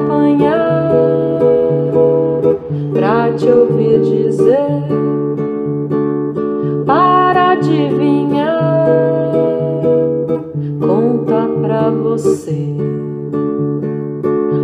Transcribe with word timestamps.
acompanhar, 0.00 0.90
pra 2.92 3.32
te 3.32 3.46
ouvir 3.48 4.00
dizer, 4.00 4.56
para 6.86 7.50
adivinhar, 7.52 8.58
conta 10.80 11.46
pra 11.62 11.90
você. 11.90 12.70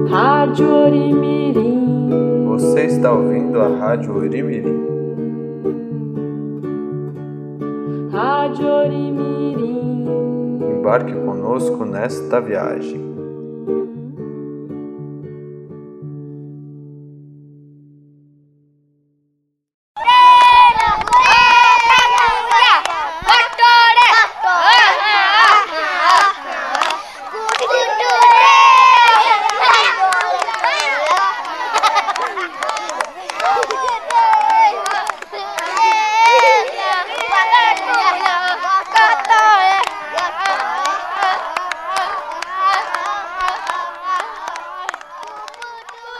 Rádio 0.09 0.73
Orimirim. 0.73 2.45
Você 2.47 2.85
está 2.87 3.13
ouvindo 3.13 3.61
a 3.61 3.69
Rádio 3.69 4.16
Orimirim. 4.16 4.87
Rádio 8.11 8.66
Orimirim. 8.66 10.07
Embarque 10.79 11.13
conosco 11.13 11.85
nesta 11.85 12.41
viagem. 12.41 13.05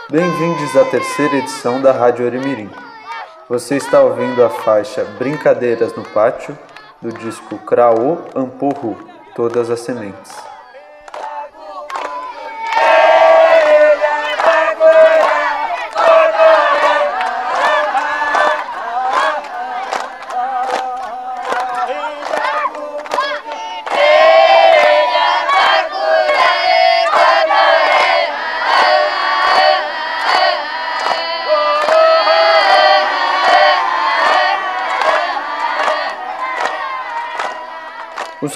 Bem-vindos 0.09 0.77
à 0.77 0.85
terceira 0.85 1.35
edição 1.39 1.83
da 1.83 1.91
Rádio 1.91 2.27
Orimirim. 2.27 2.71
Você 3.49 3.75
está 3.75 4.01
ouvindo 4.03 4.45
a 4.45 4.49
faixa 4.49 5.05
Brincadeiras 5.19 5.97
no 5.97 6.05
Pátio 6.05 6.57
do 7.03 7.12
disco 7.12 7.59
Craô 7.59 8.19
Amporru, 8.33 8.97
Todas 9.34 9.69
as 9.69 9.81
Sementes. 9.81 10.46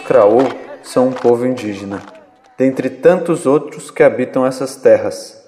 Os 0.08 0.90
são 0.90 1.08
um 1.08 1.12
povo 1.12 1.46
indígena, 1.46 2.02
dentre 2.56 2.88
tantos 2.88 3.44
outros 3.46 3.90
que 3.90 4.02
habitam 4.02 4.46
essas 4.46 4.74
terras. 4.74 5.40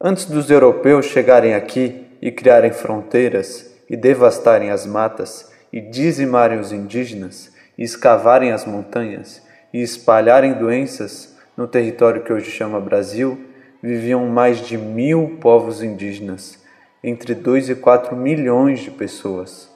Antes 0.00 0.24
dos 0.24 0.50
europeus 0.50 1.06
chegarem 1.06 1.54
aqui 1.54 2.06
e 2.20 2.32
criarem 2.32 2.72
fronteiras 2.72 3.70
e 3.88 3.96
devastarem 3.96 4.70
as 4.70 4.86
matas 4.86 5.52
e 5.72 5.80
dizimarem 5.80 6.58
os 6.58 6.72
indígenas 6.72 7.52
e 7.76 7.84
escavarem 7.84 8.50
as 8.50 8.64
montanhas 8.64 9.42
e 9.72 9.82
espalharem 9.82 10.54
doenças 10.54 11.36
no 11.56 11.68
território 11.68 12.22
que 12.22 12.32
hoje 12.32 12.50
chama 12.50 12.80
Brasil, 12.80 13.38
viviam 13.82 14.26
mais 14.26 14.66
de 14.66 14.76
mil 14.76 15.36
povos 15.40 15.82
indígenas, 15.82 16.58
entre 17.04 17.34
2 17.34 17.68
e 17.68 17.74
4 17.74 18.16
milhões 18.16 18.80
de 18.80 18.90
pessoas. 18.90 19.70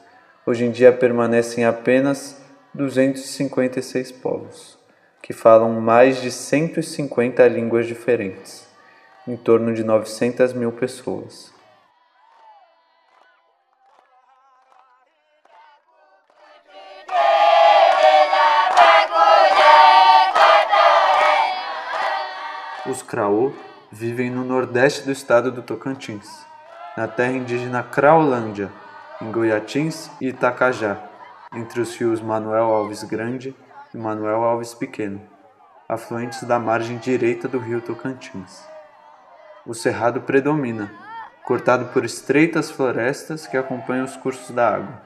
Hoje 0.44 0.64
em 0.64 0.70
dia 0.70 0.92
permanecem 0.92 1.64
apenas 1.64 2.45
256 2.76 4.12
povos, 4.12 4.78
que 5.22 5.32
falam 5.32 5.80
mais 5.80 6.20
de 6.20 6.30
150 6.30 7.48
línguas 7.48 7.86
diferentes, 7.86 8.68
em 9.26 9.34
torno 9.34 9.72
de 9.72 9.82
900 9.82 10.52
mil 10.52 10.70
pessoas. 10.70 11.50
Os 22.84 23.02
Craô 23.02 23.52
vivem 23.90 24.30
no 24.30 24.44
nordeste 24.44 25.02
do 25.02 25.10
estado 25.10 25.50
do 25.50 25.62
Tocantins, 25.62 26.28
na 26.94 27.08
terra 27.08 27.32
indígena 27.32 27.82
Craolândia, 27.82 28.70
em 29.20 29.32
Goiatins 29.32 30.10
e 30.20 30.28
Itacajá, 30.28 31.15
entre 31.56 31.80
os 31.80 31.96
rios 31.96 32.20
Manuel 32.20 32.64
Alves 32.64 33.02
Grande 33.02 33.56
e 33.92 33.96
Manuel 33.96 34.44
Alves 34.44 34.74
Pequeno, 34.74 35.20
afluentes 35.88 36.42
da 36.42 36.58
margem 36.58 36.98
direita 36.98 37.48
do 37.48 37.58
rio 37.58 37.80
Tocantins. 37.80 38.62
O 39.66 39.72
cerrado 39.74 40.20
predomina, 40.20 40.92
cortado 41.44 41.86
por 41.86 42.04
estreitas 42.04 42.70
florestas 42.70 43.46
que 43.46 43.56
acompanham 43.56 44.04
os 44.04 44.16
cursos 44.16 44.50
da 44.50 44.74
água. 44.76 45.00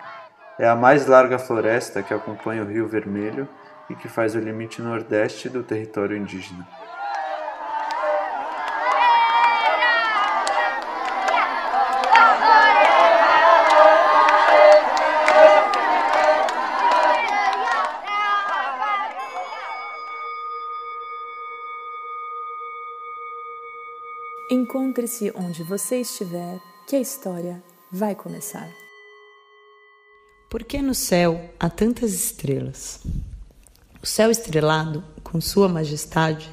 É 0.58 0.68
a 0.68 0.74
mais 0.74 1.06
larga 1.06 1.38
floresta 1.38 2.02
que 2.02 2.12
acompanha 2.12 2.62
o 2.62 2.66
Rio 2.66 2.86
Vermelho 2.86 3.48
e 3.88 3.94
que 3.94 4.08
faz 4.08 4.34
o 4.34 4.38
limite 4.38 4.82
nordeste 4.82 5.48
do 5.48 5.62
território 5.62 6.16
indígena. 6.16 6.66
Encontre-se 24.70 25.32
onde 25.34 25.64
você 25.64 25.96
estiver, 25.96 26.60
que 26.86 26.94
a 26.94 27.00
história 27.00 27.60
vai 27.90 28.14
começar. 28.14 28.70
Por 30.48 30.62
que 30.62 30.80
no 30.80 30.94
céu 30.94 31.50
há 31.58 31.68
tantas 31.68 32.12
estrelas? 32.14 33.00
O 34.00 34.06
céu 34.06 34.30
estrelado, 34.30 35.02
com 35.24 35.40
sua 35.40 35.68
majestade, 35.68 36.48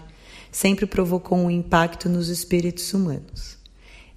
sempre 0.52 0.88
provocou 0.88 1.38
um 1.38 1.52
impacto 1.52 2.10
nos 2.10 2.28
espíritos 2.30 2.92
humanos. 2.92 3.56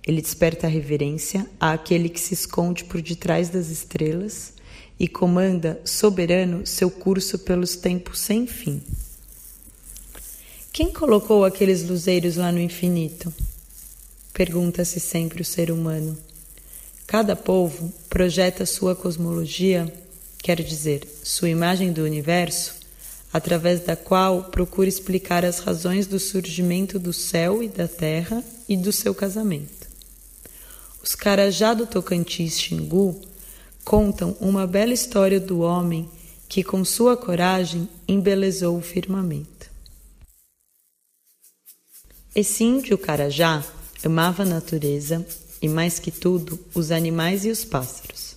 Ele 0.03 0.23
desperta 0.23 0.67
reverência 0.67 1.47
àquele 1.61 2.09
que 2.09 2.21
se 2.21 2.33
esconde 2.33 2.85
por 2.85 3.03
detrás 3.03 3.51
das 3.51 3.69
estrelas 3.69 4.55
e 4.99 5.07
comanda, 5.07 5.79
soberano, 5.85 6.67
seu 6.67 6.91
curso 6.91 7.41
pelos 7.41 7.77
tempos 7.77 8.19
sem 8.19 8.47
fim. 8.47 8.83
Quem 10.73 10.91
colocou 10.91 11.45
aqueles 11.45 11.87
luzeiros 11.87 12.37
lá 12.37 12.51
no 12.51 12.61
infinito? 12.61 13.31
Pergunta-se 14.33 15.01
sempre 15.01 15.43
o 15.43 15.45
ser 15.45 15.71
humano. 15.71 16.17
Cada 17.07 17.35
povo 17.35 17.93
projeta 18.09 18.65
sua 18.65 18.95
cosmologia, 18.95 19.93
quer 20.39 20.63
dizer, 20.63 21.07
sua 21.23 21.49
imagem 21.49 21.93
do 21.93 22.05
universo, 22.05 22.77
através 23.33 23.81
da 23.81 23.97
qual 23.97 24.45
procura 24.45 24.89
explicar 24.89 25.45
as 25.45 25.59
razões 25.59 26.07
do 26.07 26.19
surgimento 26.19 26.99
do 26.99 27.13
céu 27.13 27.63
e 27.63 27.69
da 27.69 27.87
terra 27.87 28.43
e 28.69 28.77
do 28.77 28.93
seu 28.93 29.15
casamento. 29.15 29.89
Os 31.03 31.15
Carajá 31.15 31.75
do 31.75 31.87
Tocantins 31.87 32.61
Xingu 32.61 33.21
contam 33.85 34.37
uma 34.41 34.67
bela 34.67 34.93
história 34.93 35.41
do 35.41 35.61
homem 35.61 36.09
que, 36.49 36.63
com 36.63 36.85
sua 36.85 37.17
coragem, 37.17 37.89
embelezou 38.07 38.77
o 38.77 38.83
firmamento. 38.83 39.71
Esse 42.35 42.63
índio 42.65 42.99
Carajá 42.99 43.65
amava 44.05 44.43
a 44.43 44.47
natureza 44.47 45.27
e, 45.61 45.69
mais 45.69 45.99
que 45.99 46.11
tudo, 46.11 46.59
os 46.75 46.91
animais 46.91 47.45
e 47.45 47.51
os 47.51 47.65
pássaros, 47.65 48.37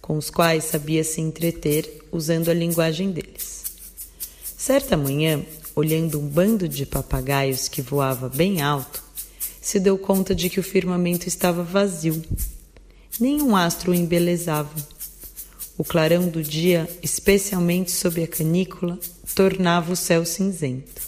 com 0.00 0.16
os 0.16 0.30
quais 0.30 0.64
sabia 0.64 1.04
se 1.04 1.20
entreter 1.20 2.04
usando 2.10 2.48
a 2.48 2.54
linguagem 2.54 3.10
deles. 3.10 3.64
Certa 4.56 4.96
manhã, 4.96 5.44
olhando 5.74 6.18
um 6.18 6.26
bando 6.26 6.68
de 6.68 6.84
papagaios 6.84 7.68
que 7.68 7.82
voava 7.82 8.28
bem 8.28 8.62
alto, 8.62 9.02
se 9.60 9.78
deu 9.78 9.98
conta 9.98 10.34
de 10.34 10.48
que 10.48 10.58
o 10.58 10.62
firmamento 10.62 11.28
estava 11.28 11.62
vazio. 11.62 12.22
Nenhum 13.18 13.54
astro 13.56 13.92
o 13.92 13.94
embelezava. 13.94 14.74
O 15.78 15.84
clarão 15.84 16.28
do 16.28 16.42
dia, 16.42 16.88
especialmente 17.02 17.90
sob 17.90 18.22
a 18.22 18.26
canícula, 18.26 18.98
tornava 19.34 19.92
o 19.92 19.96
céu 19.96 20.24
cinzento. 20.24 21.02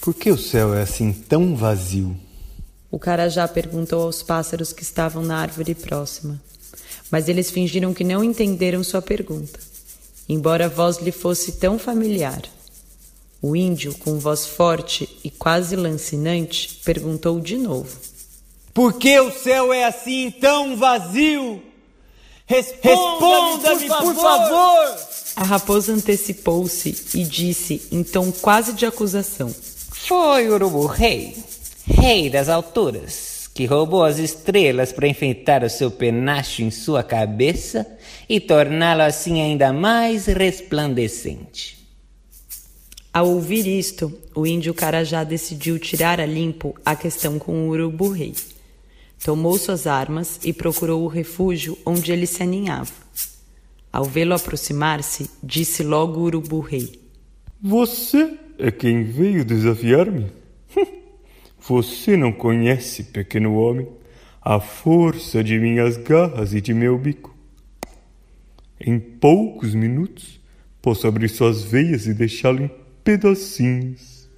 Por 0.00 0.14
que 0.14 0.30
o 0.30 0.38
céu 0.38 0.72
é 0.72 0.80
assim 0.80 1.12
tão 1.12 1.54
vazio? 1.54 2.16
O 2.90 2.98
carajá 2.98 3.46
perguntou 3.46 4.02
aos 4.02 4.22
pássaros 4.22 4.72
que 4.72 4.82
estavam 4.82 5.22
na 5.22 5.36
árvore 5.36 5.74
próxima, 5.74 6.40
mas 7.10 7.28
eles 7.28 7.50
fingiram 7.50 7.92
que 7.92 8.02
não 8.02 8.24
entenderam 8.24 8.82
sua 8.82 9.02
pergunta, 9.02 9.60
embora 10.26 10.64
a 10.64 10.68
voz 10.68 10.96
lhe 10.96 11.12
fosse 11.12 11.52
tão 11.52 11.78
familiar. 11.78 12.42
O 13.42 13.54
índio, 13.54 13.94
com 13.98 14.18
voz 14.18 14.46
forte 14.46 15.06
e 15.22 15.30
quase 15.30 15.76
lancinante, 15.76 16.80
perguntou 16.82 17.38
de 17.38 17.58
novo: 17.58 17.94
Por 18.72 18.94
que 18.94 19.20
o 19.20 19.30
céu 19.30 19.70
é 19.70 19.84
assim 19.84 20.30
tão 20.30 20.76
vazio? 20.78 21.62
Responda-me, 22.46 23.86
por, 23.86 24.02
por 24.02 24.14
favor! 24.14 24.96
A 25.36 25.44
raposa 25.44 25.92
antecipou-se 25.92 26.96
e 27.14 27.22
disse 27.22 27.82
em 27.92 28.02
tom 28.02 28.32
quase 28.32 28.72
de 28.72 28.84
acusação: 28.84 29.54
Foi 30.06 30.48
o 30.48 30.54
urubu 30.54 30.86
rei 30.86 31.34
rei 31.90 32.30
das 32.30 32.48
alturas, 32.48 33.50
que 33.52 33.66
roubou 33.66 34.04
as 34.04 34.18
estrelas 34.18 34.92
para 34.92 35.08
enfeitar 35.08 35.64
o 35.64 35.70
seu 35.70 35.90
penacho 35.90 36.62
em 36.62 36.70
sua 36.70 37.02
cabeça 37.02 37.86
e 38.28 38.38
torná-lo 38.38 39.02
assim 39.02 39.40
ainda 39.40 39.72
mais 39.72 40.26
resplandecente. 40.26 41.78
Ao 43.12 43.28
ouvir 43.28 43.66
isto, 43.66 44.12
o 44.34 44.46
índio 44.46 44.72
Carajá 44.72 45.24
decidiu 45.24 45.78
tirar 45.78 46.20
a 46.20 46.26
limpo 46.26 46.74
a 46.84 46.94
questão 46.94 47.38
com 47.38 47.66
o 47.66 47.70
urubu-rei. 47.70 48.34
Tomou 49.24 49.58
suas 49.58 49.86
armas 49.86 50.38
e 50.44 50.52
procurou 50.52 51.02
o 51.02 51.08
refúgio 51.08 51.76
onde 51.84 52.12
ele 52.12 52.26
se 52.26 52.42
aninhava. 52.42 52.92
Ao 53.92 54.04
vê-lo 54.04 54.34
aproximar-se, 54.34 55.28
disse 55.42 55.82
logo 55.82 56.20
o 56.20 56.24
urubu-rei: 56.24 57.00
Você 57.60 58.38
é 58.60 58.70
quem 58.70 59.04
veio 59.04 59.44
desafiar-me? 59.44 60.30
Você 61.58 62.16
não 62.16 62.32
conhece, 62.32 63.04
pequeno 63.04 63.54
homem, 63.56 63.88
a 64.40 64.60
força 64.60 65.44
de 65.44 65.58
minhas 65.58 65.96
garras 65.96 66.54
e 66.54 66.60
de 66.60 66.72
meu 66.72 66.96
bico. 66.98 67.34
Em 68.80 68.98
poucos 68.98 69.74
minutos 69.74 70.40
posso 70.80 71.06
abrir 71.06 71.28
suas 71.28 71.62
veias 71.62 72.06
e 72.06 72.14
deixá-lo 72.14 72.62
em 72.62 72.70
pedacinhos. 73.04 74.28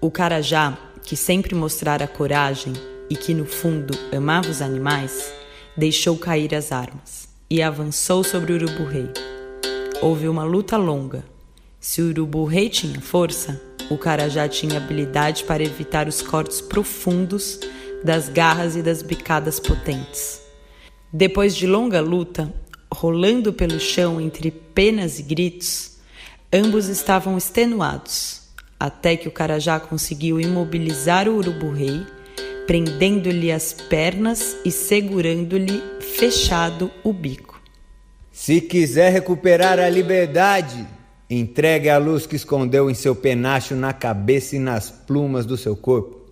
O 0.00 0.10
Carajá, 0.10 0.78
que 1.02 1.16
sempre 1.16 1.54
mostrara 1.54 2.06
coragem 2.06 2.72
e 3.10 3.16
que 3.16 3.34
no 3.34 3.44
fundo 3.44 3.94
amava 4.16 4.48
os 4.48 4.62
animais, 4.62 5.32
deixou 5.76 6.16
cair 6.16 6.54
as 6.54 6.70
armas 6.70 7.28
e 7.50 7.62
avançou 7.62 8.22
sobre 8.22 8.52
o 8.52 8.56
urubu-rei. 8.56 9.08
Houve 10.00 10.28
uma 10.28 10.44
luta 10.44 10.76
longa. 10.76 11.33
Se 11.86 12.00
o 12.00 12.08
urubu-rei 12.08 12.70
tinha 12.70 12.98
força, 12.98 13.60
o 13.90 13.98
Carajá 13.98 14.48
tinha 14.48 14.78
habilidade 14.78 15.44
para 15.44 15.62
evitar 15.62 16.08
os 16.08 16.22
cortes 16.22 16.62
profundos 16.62 17.60
das 18.02 18.30
garras 18.30 18.74
e 18.74 18.80
das 18.80 19.02
bicadas 19.02 19.60
potentes. 19.60 20.40
Depois 21.12 21.54
de 21.54 21.66
longa 21.66 22.00
luta, 22.00 22.50
rolando 22.90 23.52
pelo 23.52 23.78
chão 23.78 24.18
entre 24.18 24.50
penas 24.50 25.18
e 25.18 25.24
gritos, 25.24 25.98
ambos 26.50 26.88
estavam 26.88 27.36
extenuados, 27.36 28.40
até 28.80 29.14
que 29.14 29.28
o 29.28 29.32
Carajá 29.32 29.78
conseguiu 29.78 30.40
imobilizar 30.40 31.28
o 31.28 31.36
urubu-rei, 31.36 32.00
prendendo-lhe 32.66 33.52
as 33.52 33.74
pernas 33.74 34.56
e 34.64 34.70
segurando-lhe 34.70 35.82
fechado 36.00 36.90
o 37.04 37.12
bico. 37.12 37.60
Se 38.32 38.62
quiser 38.62 39.12
recuperar 39.12 39.78
a 39.78 39.90
liberdade, 39.90 40.93
Entregue 41.36 41.88
a 41.88 41.98
luz 41.98 42.26
que 42.26 42.36
escondeu 42.36 42.88
em 42.88 42.94
seu 42.94 43.12
penacho 43.16 43.74
na 43.74 43.92
cabeça 43.92 44.54
e 44.54 44.60
nas 44.60 44.88
plumas 44.88 45.44
do 45.44 45.56
seu 45.56 45.74
corpo. 45.74 46.22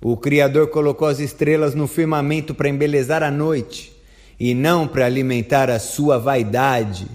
O 0.00 0.16
Criador 0.16 0.68
colocou 0.68 1.08
as 1.08 1.18
estrelas 1.18 1.74
no 1.74 1.88
firmamento 1.88 2.54
para 2.54 2.68
embelezar 2.68 3.24
a 3.24 3.30
noite 3.30 3.92
e 4.38 4.54
não 4.54 4.86
para 4.86 5.04
alimentar 5.04 5.68
a 5.68 5.80
sua 5.80 6.16
vaidade. 6.16 7.08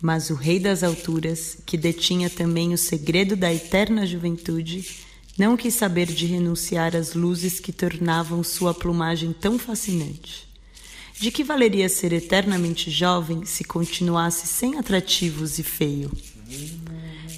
Mas 0.00 0.30
o 0.30 0.34
Rei 0.34 0.58
das 0.58 0.82
Alturas, 0.82 1.58
que 1.66 1.76
detinha 1.76 2.30
também 2.30 2.72
o 2.72 2.78
segredo 2.78 3.36
da 3.36 3.52
eterna 3.52 4.06
juventude, 4.06 4.88
não 5.36 5.54
quis 5.54 5.74
saber 5.74 6.06
de 6.06 6.24
renunciar 6.24 6.96
às 6.96 7.12
luzes 7.12 7.60
que 7.60 7.72
tornavam 7.72 8.42
sua 8.42 8.72
plumagem 8.72 9.34
tão 9.34 9.58
fascinante. 9.58 10.48
De 11.20 11.30
que 11.30 11.44
valeria 11.44 11.88
ser 11.88 12.12
eternamente 12.12 12.90
jovem 12.90 13.44
se 13.44 13.64
continuasse 13.64 14.46
sem 14.46 14.78
atrativos 14.78 15.58
e 15.58 15.62
feio? 15.62 16.10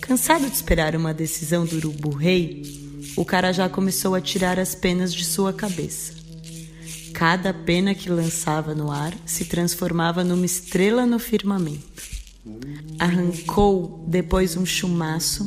Cansado 0.00 0.48
de 0.48 0.54
esperar 0.54 0.96
uma 0.96 1.12
decisão 1.12 1.64
do 1.64 1.76
urubu-rei, 1.76 2.62
o 3.16 3.24
cara 3.24 3.52
já 3.52 3.68
começou 3.68 4.14
a 4.14 4.20
tirar 4.20 4.58
as 4.58 4.74
penas 4.74 5.12
de 5.12 5.24
sua 5.24 5.52
cabeça. 5.52 6.14
Cada 7.12 7.52
pena 7.52 7.94
que 7.94 8.10
lançava 8.10 8.74
no 8.74 8.90
ar 8.90 9.14
se 9.24 9.44
transformava 9.44 10.22
numa 10.22 10.46
estrela 10.46 11.06
no 11.06 11.18
firmamento. 11.18 12.02
Arrancou 12.98 14.04
depois 14.06 14.56
um 14.56 14.66
chumaço 14.66 15.44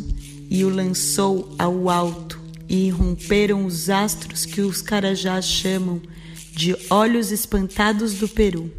e 0.49 0.63
o 0.65 0.69
lançou 0.69 1.53
ao 1.57 1.89
alto, 1.89 2.39
e 2.67 2.87
irromperam 2.87 3.65
os 3.65 3.89
astros 3.89 4.45
que 4.45 4.61
os 4.61 4.81
carajás 4.81 5.45
chamam 5.45 6.01
de 6.59 6.75
olhos 6.89 7.31
espantados 7.31 8.15
do 8.15 8.27
Peru, 8.27 8.69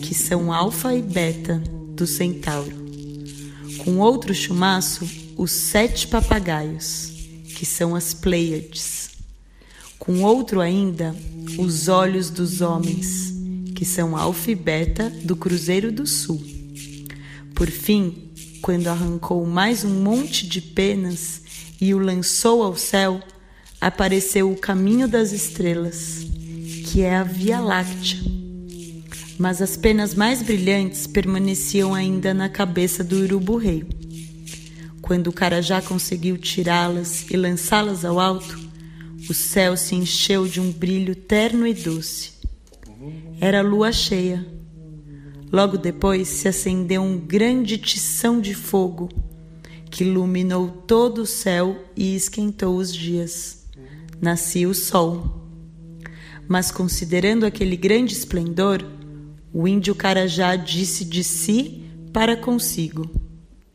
que 0.00 0.14
são 0.14 0.50
alfa 0.50 0.94
e 0.94 1.02
beta 1.02 1.62
do 1.94 2.06
centauro. 2.06 2.74
Com 3.84 3.98
outro 3.98 4.34
chumaço, 4.34 5.06
os 5.36 5.50
sete 5.50 6.08
papagaios, 6.08 7.12
que 7.54 7.66
são 7.66 7.94
as 7.94 8.14
Pleiades. 8.14 9.10
Com 9.98 10.22
outro 10.22 10.58
ainda, 10.58 11.14
os 11.58 11.88
olhos 11.88 12.30
dos 12.30 12.62
homens, 12.62 13.30
que 13.74 13.84
são 13.84 14.16
alfa 14.16 14.52
e 14.52 14.54
beta 14.54 15.10
do 15.22 15.36
Cruzeiro 15.36 15.92
do 15.92 16.06
Sul. 16.06 16.42
Por 17.54 17.70
fim, 17.70 18.30
quando 18.62 18.86
arrancou 18.86 19.44
mais 19.44 19.84
um 19.84 20.02
monte 20.02 20.46
de 20.46 20.62
penas 20.62 21.42
e 21.78 21.92
o 21.92 21.98
lançou 21.98 22.62
ao 22.62 22.74
céu, 22.74 23.20
apareceu 23.78 24.50
o 24.50 24.56
caminho 24.56 25.06
das 25.06 25.32
estrelas 25.32 26.35
que 26.86 27.02
é 27.02 27.16
a 27.16 27.24
Via 27.24 27.58
Láctea. 27.58 28.20
Mas 29.36 29.60
as 29.60 29.76
penas 29.76 30.14
mais 30.14 30.40
brilhantes 30.40 31.06
permaneciam 31.06 31.92
ainda 31.92 32.32
na 32.32 32.48
cabeça 32.48 33.02
do 33.02 33.16
urubu-rei. 33.24 33.84
Quando 35.02 35.26
o 35.26 35.32
Carajá 35.32 35.82
conseguiu 35.82 36.38
tirá-las 36.38 37.28
e 37.28 37.36
lançá-las 37.36 38.04
ao 38.04 38.20
alto, 38.20 38.58
o 39.28 39.34
céu 39.34 39.76
se 39.76 39.96
encheu 39.96 40.46
de 40.46 40.60
um 40.60 40.70
brilho 40.70 41.16
terno 41.16 41.66
e 41.66 41.74
doce. 41.74 42.34
Era 43.40 43.62
lua 43.62 43.90
cheia. 43.90 44.46
Logo 45.52 45.76
depois 45.76 46.28
se 46.28 46.46
acendeu 46.46 47.02
um 47.02 47.18
grande 47.18 47.78
tição 47.78 48.40
de 48.40 48.54
fogo 48.54 49.08
que 49.90 50.04
iluminou 50.04 50.68
todo 50.86 51.22
o 51.22 51.26
céu 51.26 51.76
e 51.96 52.14
esquentou 52.14 52.76
os 52.76 52.94
dias. 52.94 53.66
Nascia 54.20 54.68
o 54.68 54.74
sol. 54.74 55.45
Mas 56.48 56.70
considerando 56.70 57.44
aquele 57.44 57.76
grande 57.76 58.12
esplendor, 58.12 58.84
o 59.52 59.66
índio 59.66 59.94
Carajá 59.94 60.54
disse 60.56 61.04
de 61.04 61.24
si 61.24 61.84
para 62.12 62.36
consigo: 62.36 63.10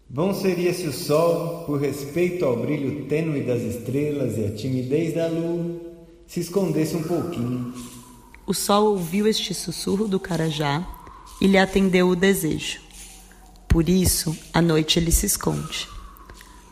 Bom 0.09 0.33
seria 0.33 0.73
se 0.73 0.87
o 0.87 0.93
sol, 0.93 1.63
por 1.65 1.79
respeito 1.79 2.45
ao 2.45 2.57
brilho 2.57 3.05
tênue 3.05 3.43
das 3.43 3.61
estrelas 3.61 4.37
e 4.37 4.45
à 4.45 4.51
timidez 4.51 5.13
da 5.13 5.27
lua, 5.27 5.79
se 6.27 6.39
escondesse 6.39 6.95
um 6.95 7.03
pouquinho. 7.03 7.73
O 8.45 8.53
sol 8.53 8.91
ouviu 8.91 9.27
este 9.27 9.53
sussurro 9.53 10.07
do 10.07 10.19
Carajá 10.19 10.85
e 11.39 11.47
lhe 11.47 11.57
atendeu 11.57 12.09
o 12.09 12.15
desejo. 12.15 12.79
Por 13.67 13.87
isso, 13.87 14.37
à 14.53 14.61
noite 14.61 14.99
ele 14.99 15.11
se 15.11 15.25
esconde. 15.25 15.87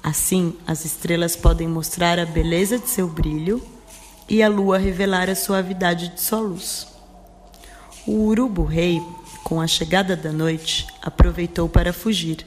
Assim, 0.04 0.54
as 0.68 0.86
estrelas 0.86 1.36
podem 1.36 1.68
mostrar 1.68 2.20
a 2.20 2.26
beleza 2.26 2.78
de 2.78 2.90
seu 2.90 3.08
brilho 3.08 3.62
e 4.30 4.44
a 4.44 4.48
lua 4.48 4.78
revelar 4.78 5.30
a 5.30 5.36
suavidade 5.36 6.10
de 6.10 6.22
sua 6.22 6.40
luz. 6.40 6.88
O 8.06 8.26
urubu-rei, 8.28 9.02
com 9.44 9.60
a 9.60 9.68
chegada 9.68 10.16
da 10.16 10.32
noite, 10.32 10.88
aproveitou 11.02 11.68
para 11.68 11.92
fugir. 11.92 12.46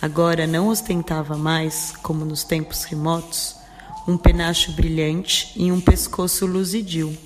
Agora 0.00 0.46
não 0.46 0.68
ostentava 0.68 1.36
mais, 1.36 1.94
como 2.02 2.24
nos 2.24 2.42
tempos 2.42 2.82
remotos, 2.84 3.54
um 4.06 4.16
penacho 4.16 4.72
brilhante 4.72 5.52
e 5.54 5.70
um 5.70 5.80
pescoço 5.80 6.44
luzidio. 6.44 7.16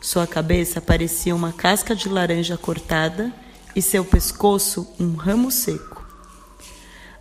Sua 0.00 0.26
cabeça 0.26 0.80
parecia 0.80 1.34
uma 1.34 1.52
casca 1.52 1.94
de 1.94 2.08
laranja 2.08 2.56
cortada 2.56 3.32
e 3.74 3.82
seu 3.82 4.04
pescoço 4.04 4.86
um 4.98 5.14
ramo 5.14 5.50
seco. 5.50 6.06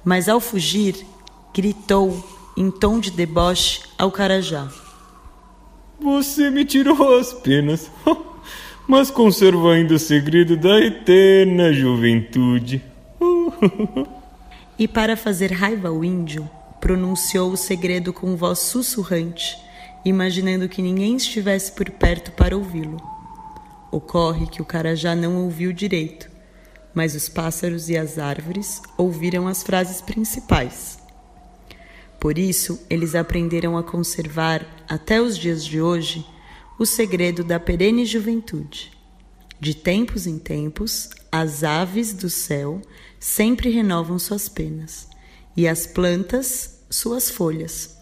Mas 0.04 0.30
ao 0.30 0.40
fugir, 0.40 1.06
gritou 1.54 2.24
em 2.56 2.70
tom 2.70 3.00
de 3.00 3.12
deboche 3.12 3.82
ao 3.98 4.12
Carajá. 4.12 4.72
Você 6.02 6.50
me 6.50 6.64
tirou 6.64 7.18
as 7.18 7.34
penas, 7.34 7.92
mas 8.88 9.12
conservo 9.12 9.70
ainda 9.70 9.96
o 9.96 10.00
segredo 10.00 10.56
da 10.56 10.80
eterna 10.80 11.74
juventude. 11.74 12.82
E 14.78 14.88
para 14.88 15.18
fazer 15.18 15.52
raiva 15.52 15.90
ao 15.90 16.04
índio, 16.06 16.50
pronunciou 16.80 17.52
o 17.52 17.58
segredo 17.58 18.14
com 18.14 18.38
voz 18.38 18.60
sussurrante, 18.60 19.58
imaginando 20.06 20.70
que 20.70 20.82
ninguém 20.82 21.18
estivesse 21.18 21.72
por 21.74 21.90
perto 21.90 22.32
para 22.32 22.56
ouvi-lo. 22.56 22.98
Ocorre 23.92 24.48
que 24.48 24.62
o 24.62 24.66
Carajá 24.66 25.16
não 25.16 25.44
ouviu 25.44 25.74
direito, 25.74 26.30
mas 26.94 27.16
os 27.16 27.28
pássaros 27.28 27.90
e 27.90 27.98
as 27.98 28.18
árvores 28.18 28.82
ouviram 28.98 29.48
as 29.48 29.64
frases 29.64 30.00
principais. 30.00 30.98
Por 32.20 32.38
isso, 32.38 32.82
eles 32.90 33.16
aprenderam 33.16 33.78
a 33.78 33.84
conservar, 33.84 34.66
até 34.90 35.22
os 35.22 35.38
dias 35.38 35.64
de 35.64 35.80
hoje, 35.80 36.26
o 36.80 36.86
segredo 36.86 37.44
da 37.44 37.60
perene 37.60 38.06
juventude. 38.06 38.92
De 39.60 39.76
tempos 39.76 40.26
em 40.26 40.40
tempos, 40.40 41.12
as 41.32 41.64
aves 41.64 42.12
do 42.12 42.30
céu 42.30 42.82
sempre 43.20 43.70
renovam 43.70 44.18
suas 44.18 44.50
penas, 44.50 45.08
e 45.56 45.68
as 45.68 45.86
plantas 45.86 46.80
suas 46.90 47.30
folhas. 47.30 47.98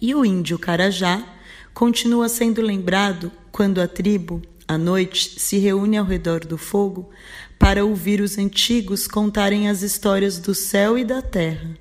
E 0.00 0.14
o 0.14 0.24
índio 0.24 0.58
Carajá 0.58 1.26
continua 1.74 2.28
sendo 2.28 2.62
lembrado 2.62 3.32
quando 3.50 3.80
a 3.80 3.88
tribo, 3.88 4.40
à 4.68 4.78
noite, 4.78 5.40
se 5.40 5.58
reúne 5.58 5.96
ao 5.96 6.04
redor 6.04 6.44
do 6.44 6.56
fogo 6.56 7.10
para 7.58 7.84
ouvir 7.84 8.20
os 8.20 8.38
antigos 8.38 9.08
contarem 9.08 9.68
as 9.68 9.82
histórias 9.82 10.38
do 10.38 10.54
céu 10.54 10.96
e 10.96 11.04
da 11.04 11.20
terra, 11.20 11.76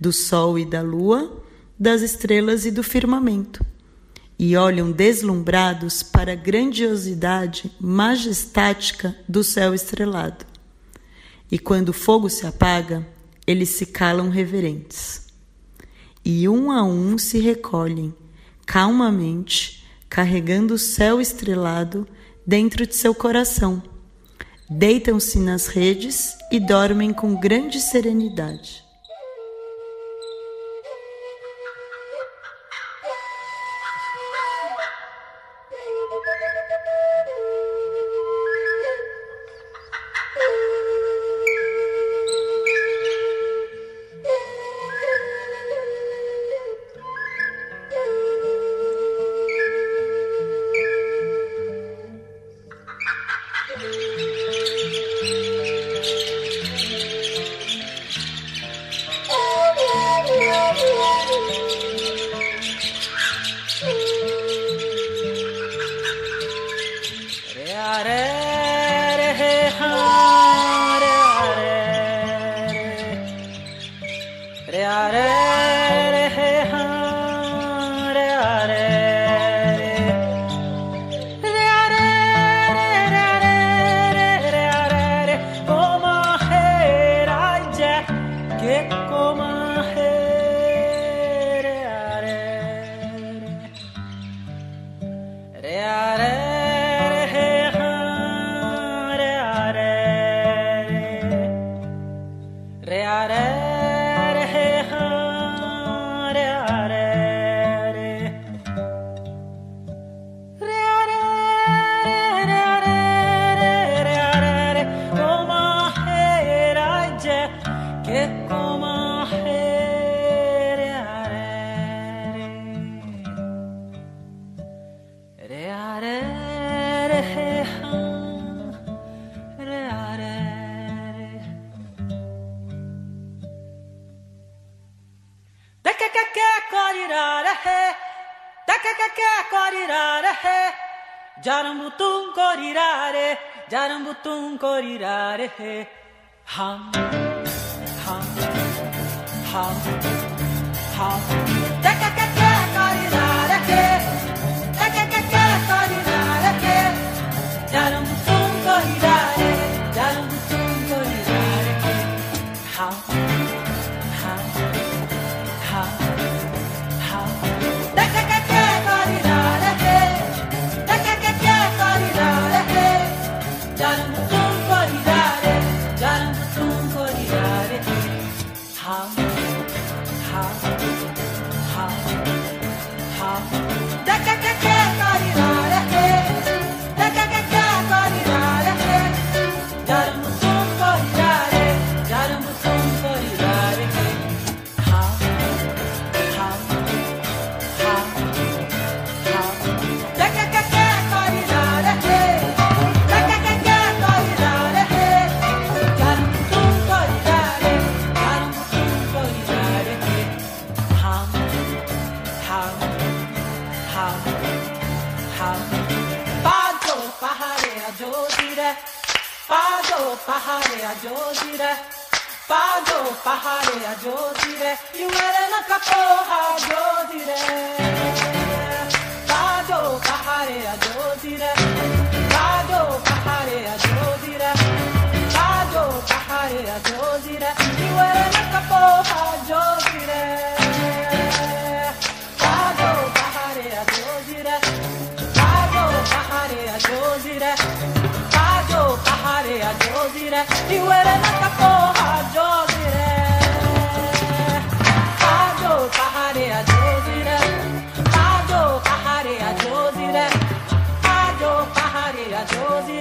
do 0.00 0.12
sol 0.12 0.58
e 0.58 0.64
da 0.64 0.82
lua, 0.82 1.44
das 1.78 2.02
estrelas 2.02 2.66
e 2.66 2.70
do 2.70 2.82
firmamento 2.82 3.64
e 4.38 4.56
olham 4.56 4.92
deslumbrados 4.92 6.02
para 6.02 6.32
a 6.32 6.36
grandiosidade 6.36 7.72
majestática 7.80 9.16
do 9.28 9.42
céu 9.42 9.74
estrelado. 9.74 10.46
E 11.50 11.58
quando 11.58 11.88
o 11.88 11.94
fogo 11.94 12.30
se 12.30 12.46
apaga, 12.46 13.06
eles 13.46 13.70
se 13.70 13.86
calam 13.86 14.28
reverentes. 14.28 15.26
E 16.24 16.48
um 16.48 16.70
a 16.70 16.84
um 16.84 17.18
se 17.18 17.38
recolhem, 17.38 18.14
calmamente, 18.64 19.84
carregando 20.08 20.74
o 20.74 20.78
céu 20.78 21.20
estrelado 21.20 22.06
dentro 22.46 22.86
de 22.86 22.94
seu 22.94 23.14
coração. 23.14 23.82
Deitam-se 24.70 25.38
nas 25.38 25.66
redes 25.66 26.36
e 26.52 26.60
dormem 26.60 27.12
com 27.12 27.34
grande 27.34 27.80
serenidade. 27.80 28.87
Reare. 74.70 75.47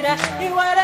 He 0.07 0.47
would 0.47 0.76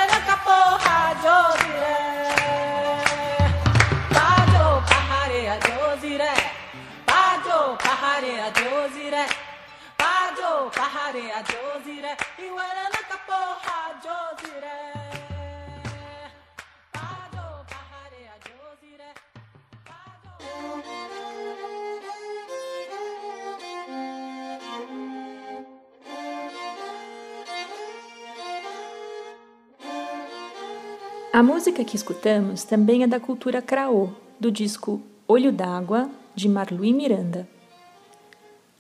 A 31.36 31.42
música 31.42 31.84
que 31.84 31.96
escutamos 31.96 32.64
também 32.64 33.02
é 33.02 33.08
da 33.08 33.20
cultura 33.20 33.60
Craô, 33.60 34.10
do 34.40 34.52
disco 34.52 35.02
Olho 35.28 35.52
d'Água, 35.52 36.08
de 36.36 36.48
Marluí 36.48 36.94
Miranda. 36.94 37.50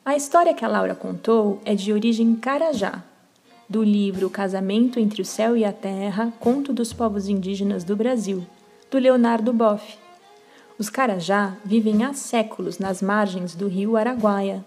A 0.05 0.15
história 0.15 0.53
que 0.53 0.63
a 0.63 0.67
Laura 0.67 0.93
contou 0.93 1.59
é 1.65 1.73
de 1.73 1.91
origem 1.91 2.35
carajá, 2.35 3.03
do 3.67 3.83
livro 3.83 4.29
Casamento 4.29 4.99
entre 4.99 5.19
o 5.19 5.25
Céu 5.25 5.57
e 5.57 5.65
a 5.65 5.73
Terra, 5.73 6.31
Conto 6.39 6.71
dos 6.71 6.93
Povos 6.93 7.27
Indígenas 7.27 7.83
do 7.83 7.95
Brasil, 7.95 8.45
do 8.91 8.99
Leonardo 8.99 9.51
Boff. 9.51 9.97
Os 10.77 10.91
carajá 10.91 11.57
vivem 11.65 12.03
há 12.03 12.13
séculos 12.13 12.77
nas 12.77 13.01
margens 13.01 13.55
do 13.55 13.67
rio 13.67 13.97
Araguaia, 13.97 14.63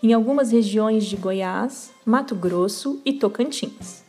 em 0.00 0.12
algumas 0.12 0.52
regiões 0.52 1.04
de 1.04 1.16
Goiás, 1.16 1.90
Mato 2.04 2.36
Grosso 2.36 3.02
e 3.04 3.14
Tocantins. 3.14 4.05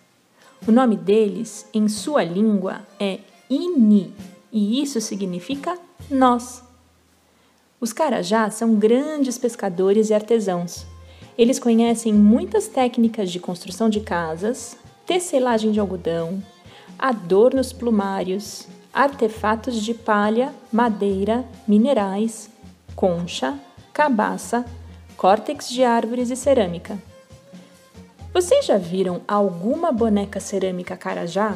O 0.65 0.71
nome 0.71 0.95
deles, 0.95 1.67
em 1.73 1.87
sua 1.87 2.23
língua, 2.23 2.87
é 2.99 3.19
Ini, 3.49 4.13
e 4.51 4.81
isso 4.81 4.99
significa 4.99 5.77
nós. 6.09 6.63
Os 7.79 7.93
carajás 7.93 8.55
são 8.55 8.75
grandes 8.75 9.37
pescadores 9.37 10.09
e 10.09 10.13
artesãos. 10.13 10.85
Eles 11.37 11.59
conhecem 11.59 12.13
muitas 12.13 12.67
técnicas 12.67 13.29
de 13.31 13.39
construção 13.39 13.89
de 13.89 13.99
casas, 13.99 14.75
tecelagem 15.05 15.71
de 15.71 15.79
algodão, 15.79 16.41
adornos 16.97 17.71
plumários, 17.71 18.67
artefatos 18.91 19.81
de 19.81 19.93
palha, 19.93 20.53
madeira, 20.71 21.45
minerais, 21.67 22.49
concha, 22.95 23.57
cabaça, 23.93 24.65
córtex 25.15 25.69
de 25.69 25.83
árvores 25.83 26.31
e 26.31 26.35
cerâmica. 26.35 26.97
Vocês 28.33 28.65
já 28.65 28.77
viram 28.77 29.21
alguma 29.27 29.91
boneca 29.91 30.39
cerâmica 30.39 30.95
carajá? 30.95 31.55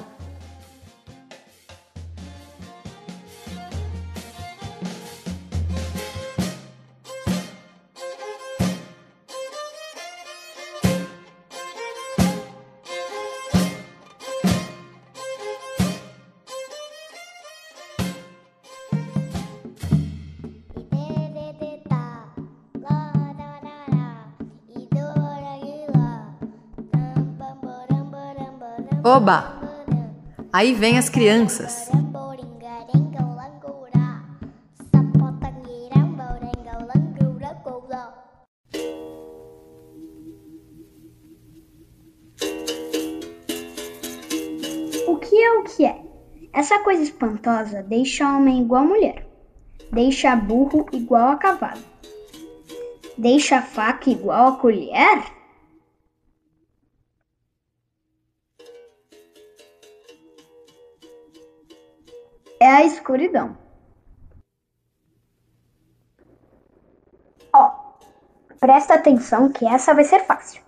Oba! 29.13 29.59
Aí 30.53 30.73
vem 30.73 30.97
as 30.97 31.09
crianças. 31.09 31.89
O 45.05 45.17
que 45.17 45.43
é 45.43 45.51
o 45.59 45.63
que 45.63 45.85
é? 45.85 46.01
Essa 46.53 46.79
coisa 46.79 47.03
espantosa 47.03 47.83
deixa 47.83 48.25
homem 48.25 48.61
igual 48.61 48.85
mulher, 48.85 49.27
deixa 49.91 50.33
burro 50.37 50.85
igual 50.93 51.31
a 51.31 51.35
cavalo, 51.35 51.83
deixa 53.17 53.61
faca 53.61 54.09
igual 54.09 54.47
a 54.47 54.55
colher? 54.55 55.40
Escuridão. 63.01 63.57
Ó, 67.53 67.71
presta 68.59 68.93
atenção 68.93 69.51
que 69.51 69.65
essa 69.65 69.93
vai 69.93 70.03
ser 70.03 70.21
fácil. 70.21 70.61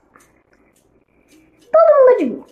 Todo 1.71 1.99
mundo 1.99 2.13
adivinha. 2.15 2.45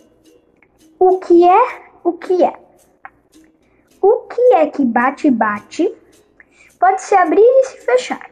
O 0.98 1.18
que 1.18 1.48
é 1.48 1.82
o 2.04 2.12
que 2.12 2.44
é? 2.44 2.52
O 4.00 4.20
que 4.22 4.54
é 4.54 4.66
que 4.66 4.84
bate 4.84 5.30
bate 5.30 5.94
pode 6.78 7.02
se 7.02 7.14
abrir 7.14 7.40
e 7.40 7.64
se 7.64 7.78
fechar. 7.78 8.30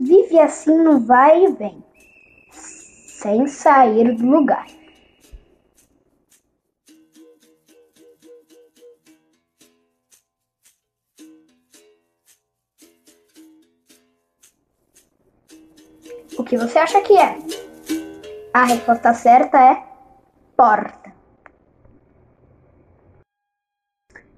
Vive 0.00 0.38
assim 0.40 0.76
no 0.78 1.00
vai 1.00 1.44
e 1.44 1.52
vem, 1.52 1.84
sem 2.50 3.46
sair 3.46 4.14
do 4.16 4.26
lugar. 4.26 4.66
O 16.38 16.44
que 16.44 16.56
você 16.56 16.78
acha 16.78 17.00
que 17.02 17.16
é? 17.16 17.38
A 18.54 18.64
resposta 18.64 19.12
certa 19.12 19.58
é 19.58 19.82
porta. 20.56 21.12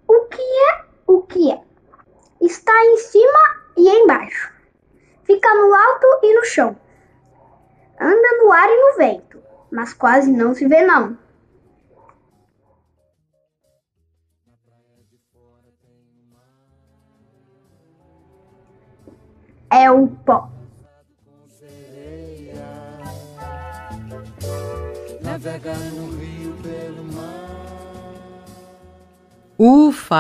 O 0.09 0.25
que 0.27 0.43
é 0.43 0.85
o 1.07 1.23
que 1.23 1.53
é? 1.53 1.61
Está 2.41 2.73
em 2.85 2.97
cima 2.99 3.39
e 3.77 3.89
embaixo. 3.89 4.53
Fica 5.25 5.55
no 5.55 5.75
alto 5.75 6.07
e 6.23 6.35
no 6.35 6.45
chão. 6.45 6.77
Anda 8.01 8.39
no 8.43 8.53
ar 8.53 8.69
e 8.69 8.81
no 8.81 8.97
vento, 8.97 9.43
mas 9.71 9.95
quase 9.95 10.31
não 10.31 10.55
se 10.55 10.67
vê 10.67 10.83
não. 10.83 11.17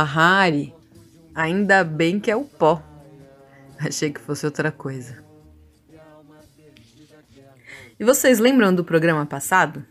Ufa, 0.05 0.21
Harry! 0.21 0.75
Ainda 1.35 1.83
bem 1.83 2.21
que 2.21 2.31
é 2.31 2.37
o 2.37 2.45
pó. 2.45 2.83
Achei 3.79 4.13
que 4.13 4.21
fosse 4.21 4.45
outra 4.45 4.71
coisa. 4.71 5.25
E 7.99 8.05
vocês 8.05 8.39
lembram 8.39 8.75
do 8.75 8.85
programa 8.85 9.25
passado? 9.25 9.85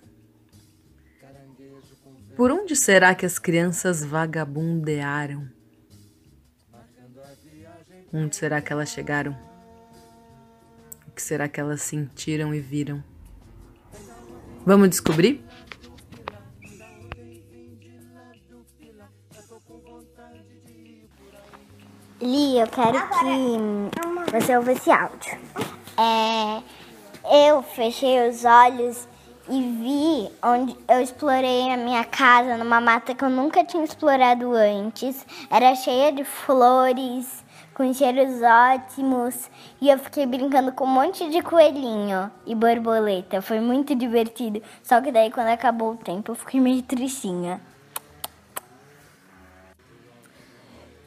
Por 2.36 2.52
onde 2.52 2.76
será 2.76 3.14
que 3.14 3.26
as 3.26 3.38
crianças 3.40 4.04
vagabundearam? 4.04 5.50
Onde 8.12 8.36
será 8.36 8.62
que 8.62 8.72
elas 8.72 8.90
chegaram? 8.90 9.36
O 11.08 11.12
que 11.12 11.22
será 11.22 11.48
que 11.48 11.60
elas 11.60 11.82
sentiram 11.82 12.54
e 12.54 12.60
viram? 12.60 13.04
Vamos 14.66 14.90
descobrir? 14.90 15.44
Li, 22.24 22.58
eu 22.58 22.68
quero 22.68 22.98
que 23.10 24.32
você 24.32 24.56
ouça 24.56 24.72
esse 24.72 24.90
áudio. 24.90 25.38
É, 25.98 26.64
eu 27.50 27.62
fechei 27.62 28.30
os 28.30 28.46
olhos 28.46 29.10
e 29.50 29.62
vi 29.62 30.32
onde 30.42 30.74
eu 30.88 31.02
explorei 31.02 31.70
a 31.70 31.76
minha 31.76 32.06
casa 32.06 32.56
numa 32.56 32.80
mata 32.80 33.14
que 33.14 33.26
eu 33.26 33.30
nunca 33.30 33.66
tinha 33.66 33.84
explorado 33.84 34.54
antes. 34.54 35.26
Era 35.52 35.76
cheia 35.76 36.14
de 36.14 36.24
flores, 36.24 37.44
com 37.74 37.94
cheiros 37.94 38.42
ótimos. 38.42 39.52
E 39.82 39.90
eu 39.90 40.00
fiquei 40.00 40.26
brincando 40.26 40.72
com 40.72 40.86
um 40.86 40.94
monte 40.94 41.30
de 41.30 41.42
coelhinho 41.42 42.32
e 42.46 42.56
borboleta. 42.56 43.42
Foi 43.42 43.60
muito 43.60 43.94
divertido. 43.94 44.62
Só 44.82 45.02
que 45.02 45.12
daí 45.12 45.30
quando 45.30 45.50
acabou 45.50 45.92
o 45.92 45.98
tempo 45.98 46.32
eu 46.32 46.36
fiquei 46.36 46.62
meio 46.62 46.82
tristinha. 46.84 47.60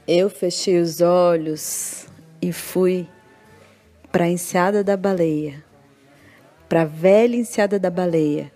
Eu 0.09 0.31
fechei 0.31 0.79
os 0.79 1.01
olhos 1.01 2.07
e 2.41 2.53
fui 2.53 3.09
para 4.13 4.25
a 4.25 4.29
enseada 4.29 4.85
da 4.85 4.97
baleia, 4.97 5.65
para 6.69 6.83
a 6.83 6.85
velha 6.85 7.35
enseada 7.35 7.77
da 7.77 7.91
baleia. 7.91 8.53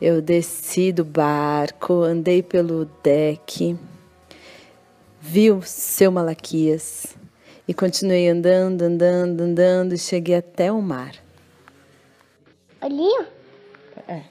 Eu 0.00 0.22
desci 0.22 0.90
do 0.90 1.04
barco, 1.04 1.92
andei 1.92 2.42
pelo 2.42 2.86
deck, 3.02 3.78
vi 5.20 5.50
o 5.50 5.60
seu 5.60 6.10
Malaquias 6.10 7.14
e 7.68 7.74
continuei 7.74 8.28
andando, 8.28 8.80
andando, 8.80 9.42
andando 9.42 9.92
e 9.92 9.98
cheguei 9.98 10.36
até 10.36 10.72
o 10.72 10.80
mar. 10.80 11.12
Olinho? 12.80 13.26
É. 14.08 14.22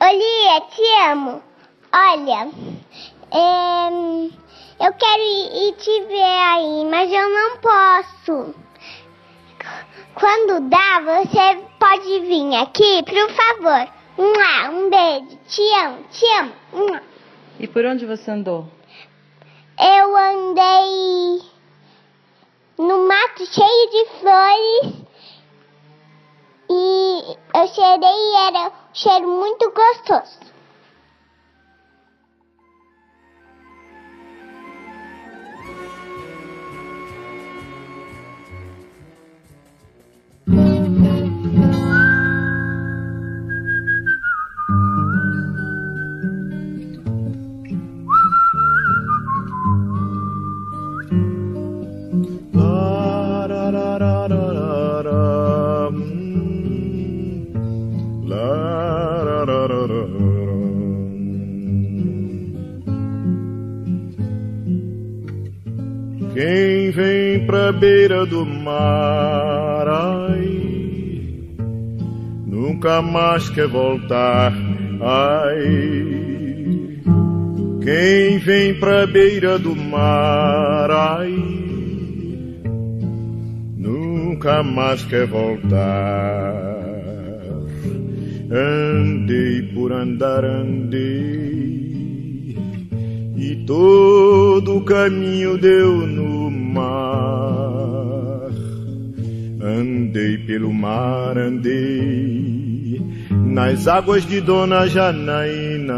Olia, 0.00 0.60
te 0.70 1.10
amo. 1.10 1.42
Olha, 1.92 2.48
é, 3.32 4.30
eu 4.78 4.92
quero 4.92 5.22
ir, 5.22 5.68
ir 5.68 5.72
te 5.76 6.00
ver 6.04 6.22
aí, 6.22 6.84
mas 6.90 7.10
eu 7.10 7.28
não 7.28 7.56
posso. 7.58 8.54
Quando 10.14 10.68
dá, 10.68 11.00
você 11.00 11.62
pode 11.78 12.20
vir 12.20 12.54
aqui, 12.56 13.02
por 13.02 13.30
favor. 13.32 13.96
Um 14.18 14.90
beijo, 14.90 15.38
te 15.46 15.62
amo, 15.74 16.04
te 16.10 16.24
amo. 16.38 17.00
E 17.58 17.66
por 17.66 17.84
onde 17.84 18.06
você 18.06 18.30
andou? 18.30 18.66
Eu 19.78 20.16
andei 20.16 21.42
no 22.78 23.06
mato 23.06 23.44
cheio 23.46 23.90
de 23.90 24.06
flores 24.20 25.06
e 26.70 27.36
eu 27.54 27.66
cheirei 27.68 28.08
e 28.08 28.36
era 28.48 28.68
um 28.68 28.72
cheiro 28.94 29.28
muito 29.28 29.70
gostoso. 29.70 30.55
Beira 67.76 68.24
do 68.24 68.44
mar, 68.44 69.86
ai, 69.86 70.60
nunca 72.46 73.02
mais 73.02 73.48
quer 73.50 73.68
voltar, 73.68 74.52
ai. 75.00 76.06
Quem 77.84 78.38
vem 78.38 78.74
pra 78.80 79.06
beira 79.06 79.58
do 79.58 79.76
mar, 79.76 80.90
ai, 80.90 81.36
nunca 83.76 84.62
mais 84.62 85.04
quer 85.04 85.26
voltar. 85.26 86.66
Andei 88.50 89.62
por 89.74 89.92
andar, 89.92 90.44
andei, 90.44 90.96
e 93.36 93.64
todo 93.66 94.78
o 94.78 94.84
caminho 94.84 95.58
deu 95.58 96.06
Andei 100.06 100.38
pelo 100.38 100.72
mar, 100.72 101.36
andei 101.36 103.02
nas 103.44 103.88
águas 103.88 104.24
de 104.24 104.40
Dona 104.40 104.86
Janaína. 104.86 105.94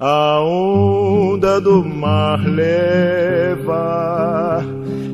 A 0.00 0.40
onda 0.40 1.60
do 1.60 1.84
mar 1.84 2.42
leva, 2.42 3.74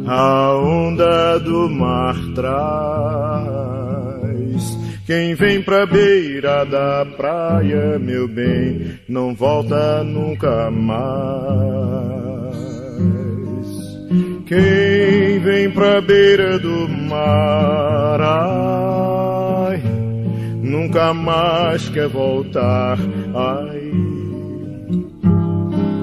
a 0.06 0.54
onda 0.54 1.40
do 1.40 1.68
mar 1.68 2.14
traz. 2.36 3.42
Quem 5.04 5.34
vem 5.34 5.60
pra 5.60 5.84
beira 5.86 6.64
da 6.64 7.04
praia, 7.16 7.98
meu 7.98 8.28
bem, 8.28 8.92
não 9.08 9.34
volta 9.34 10.04
nunca 10.04 10.70
mais. 10.70 12.31
Quem 14.52 15.40
vem 15.40 15.70
pra 15.70 16.02
beira 16.02 16.58
do 16.58 16.86
mar, 16.86 18.20
ai, 18.20 19.80
nunca 20.62 21.14
mais 21.14 21.88
quer 21.88 22.06
voltar, 22.06 22.98
ai. 23.34 23.90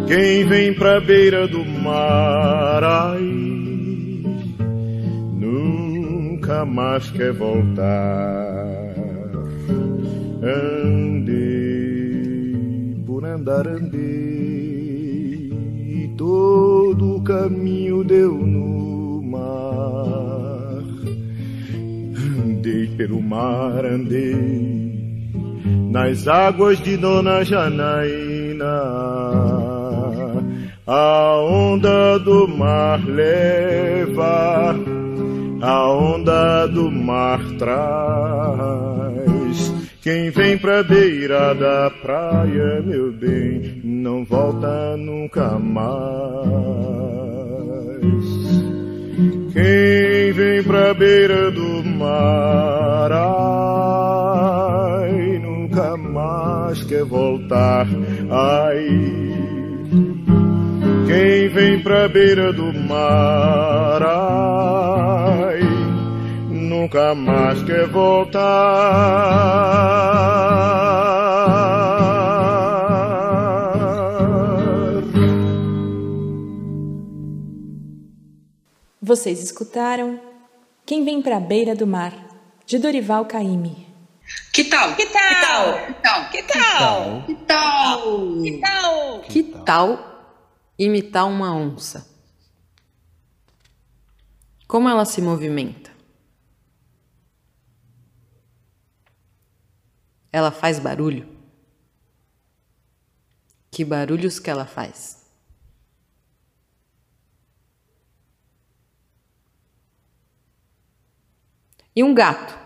Quem 0.07 0.47
vem 0.47 0.73
pra 0.73 0.99
beira 0.99 1.47
do 1.47 1.63
mar, 1.63 2.83
ai, 2.83 3.21
nunca 5.37 6.65
mais 6.65 7.11
quer 7.11 7.33
voltar. 7.33 8.95
Andei 10.41 11.35
por 13.05 13.23
andar, 13.25 13.67
andei, 13.67 14.68
todo 16.19 17.15
o 17.15 17.21
caminho 17.21 18.03
deu 18.03 18.33
no 18.33 19.21
mar. 19.23 20.83
Andei 22.43 22.87
pelo 22.97 23.21
mar, 23.21 23.85
andei 23.85 24.35
nas 25.89 26.27
águas 26.27 26.77
de 26.81 26.97
Dona 26.97 27.45
Janaína. 27.45 28.65
A 30.85 31.37
onda 31.41 32.19
do 32.19 32.49
mar 32.49 32.99
leva, 33.07 34.75
a 35.61 35.89
onda 35.89 36.67
do 36.67 36.91
mar 36.91 37.39
traz. 37.57 38.59
Quem 40.01 40.31
vem 40.31 40.57
pra 40.57 40.83
beira 40.83 41.53
da 41.53 41.89
praia, 42.01 42.81
meu 42.85 43.09
bem, 43.13 43.78
não 43.99 44.23
volta 44.23 44.95
nunca 44.97 45.59
mais. 45.59 45.89
Quem 49.51 50.31
vem 50.31 50.63
pra 50.63 50.93
beira 50.93 51.51
do 51.51 51.83
mar, 51.83 53.11
ai, 55.01 55.39
nunca 55.39 55.97
mais 55.97 56.81
quer 56.85 57.03
voltar, 57.03 57.85
ai. 58.31 58.87
Quem 61.07 61.49
vem 61.49 61.83
pra 61.83 62.07
beira 62.07 62.53
do 62.53 62.71
mar, 62.73 64.01
ai, 64.01 65.59
nunca 66.49 67.13
mais 67.13 67.61
quer 67.63 67.87
voltar. 67.87 68.39
Vocês 79.09 79.41
escutaram 79.41 80.21
Quem 80.85 81.03
Vem 81.03 81.19
Pra 81.19 81.39
Beira 81.39 81.75
do 81.75 81.87
Mar, 81.87 82.13
de 82.63 82.77
Dorival 82.77 83.25
Caymmi. 83.25 83.87
Que 84.53 84.65
tal? 84.65 84.95
Que 84.95 85.07
tal? 85.07 85.87
Que 85.87 85.93
tal? 86.03 86.29
Que 86.29 86.43
tal? 86.43 87.23
Que 87.25 87.33
tal? 87.33 88.41
Que 88.43 88.59
tal? 88.61 89.21
Que 89.21 89.43
tal 89.65 90.35
imitar 90.77 91.25
uma 91.27 91.55
onça? 91.55 92.07
Como 94.67 94.87
ela 94.87 95.05
se 95.05 95.23
movimenta? 95.23 95.89
Ela 100.31 100.51
faz 100.51 100.77
barulho? 100.77 101.27
Que 103.71 103.83
barulhos 103.83 104.37
que 104.37 104.51
ela 104.51 104.67
faz? 104.67 105.19
E 111.99 112.03
um 112.03 112.13
gato? 112.13 112.57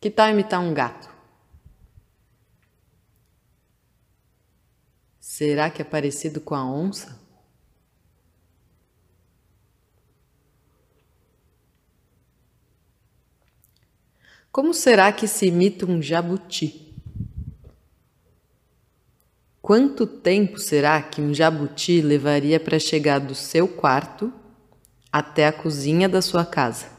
Que 0.00 0.10
tal 0.10 0.30
imitar 0.30 0.58
um 0.58 0.72
gato? 0.72 1.10
Será 5.20 5.68
que 5.68 5.82
é 5.82 5.84
parecido 5.84 6.40
com 6.40 6.54
a 6.54 6.64
onça? 6.64 7.20
Como 14.50 14.72
será 14.72 15.12
que 15.12 15.28
se 15.28 15.48
imita 15.48 15.84
um 15.84 16.00
jabuti? 16.00 16.96
Quanto 19.60 20.06
tempo 20.06 20.58
será 20.58 21.02
que 21.02 21.20
um 21.20 21.34
jabuti 21.34 22.00
levaria 22.00 22.58
para 22.58 22.78
chegar 22.78 23.18
do 23.18 23.34
seu 23.34 23.68
quarto 23.68 24.32
até 25.12 25.46
a 25.46 25.52
cozinha 25.52 26.08
da 26.08 26.22
sua 26.22 26.46
casa? 26.46 26.94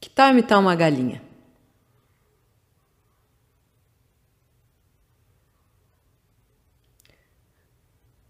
Que 0.00 0.08
tal 0.20 0.32
imitar 0.32 0.58
uma 0.58 0.74
galinha? 0.74 1.22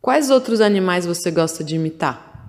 Quais 0.00 0.30
outros 0.30 0.60
animais 0.60 1.04
você 1.04 1.32
gosta 1.32 1.64
de 1.64 1.74
imitar? 1.74 2.48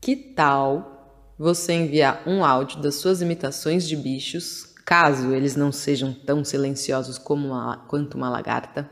Que 0.00 0.16
tal 0.16 1.36
você 1.38 1.72
enviar 1.72 2.24
um 2.26 2.44
áudio 2.44 2.82
das 2.82 2.96
suas 2.96 3.22
imitações 3.22 3.86
de 3.86 3.96
bichos, 3.96 4.74
caso 4.84 5.32
eles 5.32 5.54
não 5.54 5.70
sejam 5.70 6.12
tão 6.12 6.44
silenciosos 6.44 7.16
como 7.16 7.46
uma, 7.46 7.76
quanto 7.86 8.16
uma 8.16 8.28
lagarta, 8.28 8.90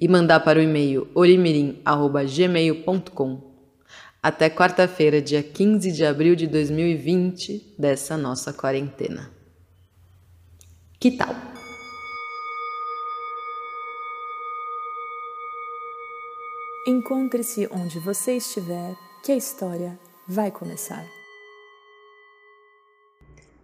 e 0.00 0.08
mandar 0.08 0.40
para 0.40 0.58
o 0.58 0.62
e-mail 0.62 1.06
orimirim@gmail.com 1.14 3.50
até 4.22 4.50
quarta-feira, 4.50 5.20
dia 5.20 5.42
15 5.42 5.92
de 5.92 6.02
abril 6.04 6.34
de 6.34 6.46
2020, 6.46 7.74
dessa 7.78 8.16
nossa 8.16 8.50
quarentena. 8.52 9.30
Que 10.98 11.10
tal? 11.10 11.34
Encontre-se 16.86 17.68
onde 17.70 17.98
você 17.98 18.36
estiver, 18.36 18.96
que 19.22 19.32
a 19.32 19.36
história 19.36 19.98
vai 20.26 20.50
começar. 20.50 21.04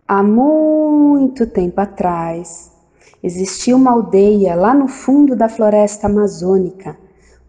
Há 0.09 0.23
muito 0.23 1.47
tempo 1.47 1.81
atrás, 1.81 2.76
existia 3.23 3.75
uma 3.75 3.93
aldeia 3.93 4.55
lá 4.55 4.75
no 4.75 4.89
fundo 4.89 5.35
da 5.35 5.49
floresta 5.49 6.07
amazônica, 6.07 6.97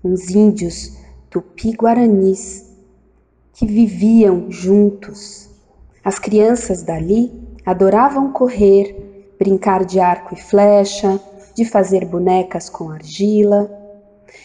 uns 0.03 0.29
índios 0.29 0.97
tupi-guaranis 1.29 2.65
que 3.53 3.65
viviam 3.65 4.51
juntos. 4.51 5.49
As 6.03 6.19
crianças 6.19 6.83
dali 6.83 7.31
adoravam 7.65 8.31
correr 8.31 9.07
brincar 9.37 9.85
de 9.85 9.99
arco 9.99 10.33
e 10.33 10.37
flecha, 10.37 11.19
de 11.55 11.65
fazer 11.65 12.05
bonecas 12.05 12.69
com 12.69 12.89
argila. 12.89 13.69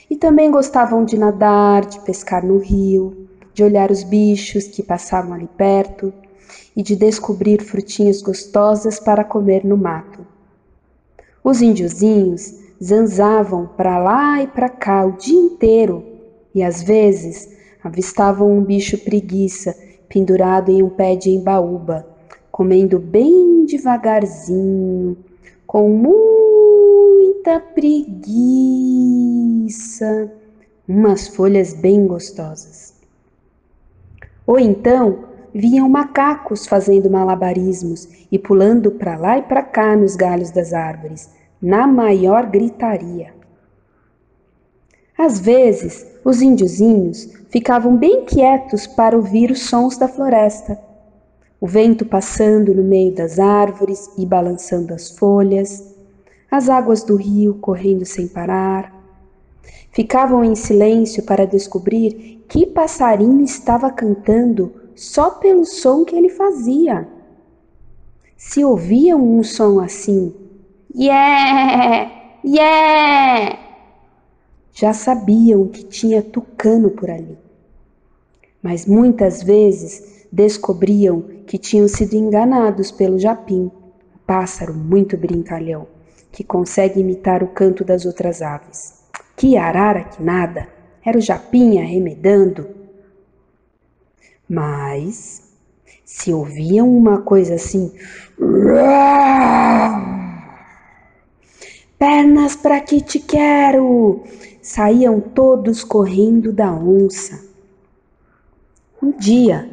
E 0.08 0.16
também 0.16 0.50
gostavam 0.50 1.04
de 1.04 1.18
nadar, 1.18 1.84
de 1.84 2.00
pescar 2.00 2.44
no 2.44 2.58
rio, 2.58 3.28
de 3.54 3.64
olhar 3.64 3.90
os 3.90 4.02
bichos 4.02 4.68
que 4.68 4.82
passavam 4.82 5.34
ali 5.34 5.48
perto 5.56 6.12
e 6.76 6.82
de 6.82 6.96
descobrir 6.96 7.62
frutinhas 7.62 8.22
gostosas 8.22 8.98
para 8.98 9.24
comer 9.24 9.64
no 9.64 9.76
mato. 9.76 10.31
Os 11.42 11.60
índiozinhos 11.60 12.54
zanzavam 12.82 13.68
para 13.76 13.98
lá 13.98 14.42
e 14.42 14.46
para 14.46 14.68
cá 14.68 15.04
o 15.04 15.12
dia 15.12 15.38
inteiro 15.38 16.04
e 16.54 16.62
às 16.62 16.82
vezes 16.82 17.48
avistavam 17.82 18.50
um 18.50 18.62
bicho 18.62 18.98
preguiça 18.98 19.76
pendurado 20.08 20.70
em 20.70 20.82
um 20.82 20.90
pé 20.90 21.16
de 21.16 21.30
embaúba 21.30 22.06
comendo 22.52 22.98
bem 22.98 23.64
devagarzinho, 23.64 25.16
com 25.66 25.88
muita 25.88 27.58
preguiça, 27.58 28.20
umas 30.86 31.26
folhas 31.28 31.72
bem 31.72 32.06
gostosas. 32.06 32.92
Ou 34.46 34.58
então 34.58 35.31
viam 35.54 35.88
macacos 35.88 36.66
fazendo 36.66 37.10
malabarismos 37.10 38.08
e 38.30 38.38
pulando 38.38 38.90
para 38.90 39.16
lá 39.16 39.38
e 39.38 39.42
para 39.42 39.62
cá 39.62 39.96
nos 39.96 40.16
galhos 40.16 40.50
das 40.50 40.72
árvores, 40.72 41.30
na 41.60 41.86
maior 41.86 42.46
gritaria. 42.46 43.34
Às 45.16 45.38
vezes, 45.38 46.06
os 46.24 46.40
índiozinhos 46.40 47.32
ficavam 47.50 47.96
bem 47.96 48.24
quietos 48.24 48.86
para 48.86 49.16
ouvir 49.16 49.50
os 49.50 49.62
sons 49.62 49.96
da 49.96 50.08
floresta 50.08 50.78
o 51.62 51.66
vento 51.68 52.04
passando 52.04 52.74
no 52.74 52.82
meio 52.82 53.14
das 53.14 53.38
árvores 53.38 54.10
e 54.18 54.26
balançando 54.26 54.92
as 54.92 55.10
folhas, 55.10 55.94
as 56.50 56.68
águas 56.68 57.04
do 57.04 57.14
rio 57.14 57.54
correndo 57.60 58.04
sem 58.04 58.26
parar. 58.26 58.92
Ficavam 59.92 60.44
em 60.44 60.56
silêncio 60.56 61.22
para 61.22 61.46
descobrir 61.46 62.44
que 62.48 62.66
passarinho 62.66 63.44
estava 63.44 63.92
cantando 63.92 64.72
só 64.94 65.30
pelo 65.30 65.64
som 65.64 66.04
que 66.04 66.16
ele 66.16 66.28
fazia. 66.28 67.08
Se 68.36 68.64
ouviam 68.64 69.22
um 69.22 69.42
som 69.42 69.80
assim, 69.80 70.34
yeah, 70.94 72.10
yeah, 72.44 73.58
já 74.72 74.92
sabiam 74.92 75.68
que 75.68 75.84
tinha 75.84 76.22
tucano 76.22 76.90
por 76.90 77.10
ali. 77.10 77.38
Mas 78.62 78.86
muitas 78.86 79.42
vezes 79.42 80.26
descobriam 80.32 81.22
que 81.46 81.58
tinham 81.58 81.86
sido 81.86 82.14
enganados 82.14 82.90
pelo 82.90 83.18
japim, 83.18 83.70
um 84.14 84.18
pássaro 84.26 84.72
muito 84.72 85.16
brincalhão, 85.16 85.86
que 86.30 86.42
consegue 86.42 87.00
imitar 87.00 87.42
o 87.42 87.48
canto 87.48 87.84
das 87.84 88.06
outras 88.06 88.40
aves. 88.40 89.02
Que 89.36 89.56
arara 89.56 90.04
que 90.04 90.22
nada! 90.22 90.68
Era 91.04 91.18
o 91.18 91.20
japim 91.20 91.78
arremedando. 91.78 92.81
Mas, 94.54 95.44
se 96.04 96.30
ouviam 96.30 96.94
uma 96.94 97.22
coisa 97.22 97.54
assim, 97.54 97.90
pernas 101.98 102.54
para 102.54 102.78
que 102.82 103.00
te 103.00 103.18
quero, 103.18 104.24
saíam 104.60 105.22
todos 105.22 105.82
correndo 105.82 106.52
da 106.52 106.70
onça. 106.70 107.42
Um 109.02 109.10
dia, 109.12 109.70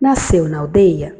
nasceu 0.00 0.48
na 0.48 0.60
aldeia 0.60 1.14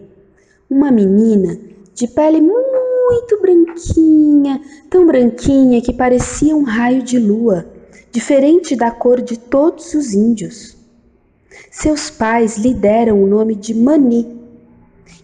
uma 0.70 0.90
menina 0.90 1.60
de 1.92 2.08
pele 2.08 2.40
muito 2.40 3.42
branquinha, 3.42 4.58
tão 4.88 5.06
branquinha 5.06 5.82
que 5.82 5.92
parecia 5.92 6.56
um 6.56 6.62
raio 6.62 7.02
de 7.02 7.18
lua, 7.18 7.70
diferente 8.10 8.74
da 8.74 8.90
cor 8.90 9.20
de 9.20 9.38
todos 9.38 9.92
os 9.92 10.14
índios. 10.14 10.79
Seus 11.70 12.10
pais 12.10 12.56
lhe 12.56 12.72
deram 12.74 13.22
o 13.22 13.26
nome 13.26 13.54
de 13.54 13.74
Mani, 13.74 14.38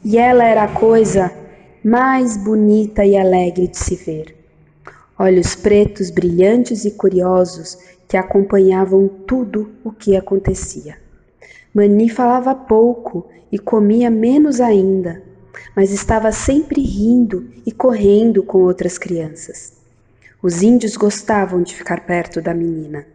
e 0.05 0.19
ela 0.19 0.45
era 0.45 0.65
a 0.65 0.73
coisa 0.73 1.33
mais 1.85 2.37
bonita 2.37 3.05
e 3.05 3.17
alegre 3.17 3.69
de 3.69 3.79
se 3.79 3.95
ver. 3.95 4.37
Olhos 5.19 5.55
pretos, 5.55 6.11
brilhantes 6.11 6.85
e 6.85 6.91
curiosos 6.91 7.79
que 8.09 8.17
acompanhavam 8.17 9.09
tudo 9.09 9.71
o 9.85 9.91
que 9.91 10.17
acontecia. 10.17 10.99
Mani 11.73 12.09
falava 12.09 12.55
pouco 12.55 13.27
e 13.51 13.59
comia 13.59 14.11
menos 14.11 14.61
ainda, 14.61 15.23
mas 15.75 15.93
estava 15.93 16.33
sempre 16.33 16.83
rindo 16.83 17.49
e 17.65 17.73
correndo 17.73 18.43
com 18.43 18.59
outras 18.59 18.99
crianças. 18.99 19.75
Os 20.43 20.63
índios 20.63 20.97
gostavam 20.97 21.63
de 21.63 21.75
ficar 21.75 22.05
perto 22.07 22.41
da 22.41 22.53
menina, 22.53 23.07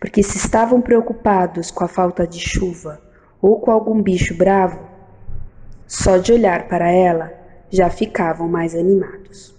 porque 0.00 0.22
se 0.22 0.36
estavam 0.36 0.80
preocupados 0.80 1.70
com 1.70 1.84
a 1.84 1.88
falta 1.88 2.26
de 2.26 2.38
chuva 2.38 3.00
ou 3.40 3.60
com 3.60 3.70
algum 3.70 4.02
bicho 4.02 4.34
bravo, 4.34 4.78
só 5.86 6.16
de 6.18 6.32
olhar 6.32 6.68
para 6.68 6.90
ela 6.90 7.32
já 7.70 7.88
ficavam 7.90 8.48
mais 8.48 8.74
animados. 8.74 9.54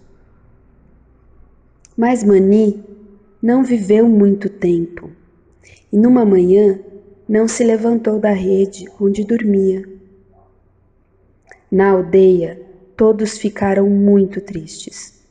Mas 1.96 2.24
Mani 2.24 2.84
não 3.42 3.64
viveu 3.64 4.08
muito 4.08 4.50
tempo. 4.50 5.10
E 5.92 5.98
numa 5.98 6.26
manhã 6.26 6.80
não 7.28 7.48
se 7.48 7.64
levantou 7.64 8.20
da 8.20 8.32
rede 8.32 8.86
onde 9.00 9.24
dormia. 9.24 9.88
Na 11.72 11.92
aldeia, 11.92 12.62
todos 12.96 13.38
ficaram 13.38 13.90
muito 13.90 14.40
tristes, 14.42 15.22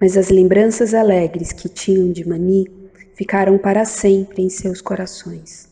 mas 0.00 0.16
as 0.16 0.28
lembranças 0.28 0.92
alegres 0.92 1.52
que 1.52 1.68
tinham 1.68 2.10
de 2.10 2.28
Mani 2.28 2.68
ficaram 3.14 3.56
para 3.58 3.84
sempre 3.84 4.42
em 4.42 4.48
seus 4.48 4.80
corações. 4.80 5.68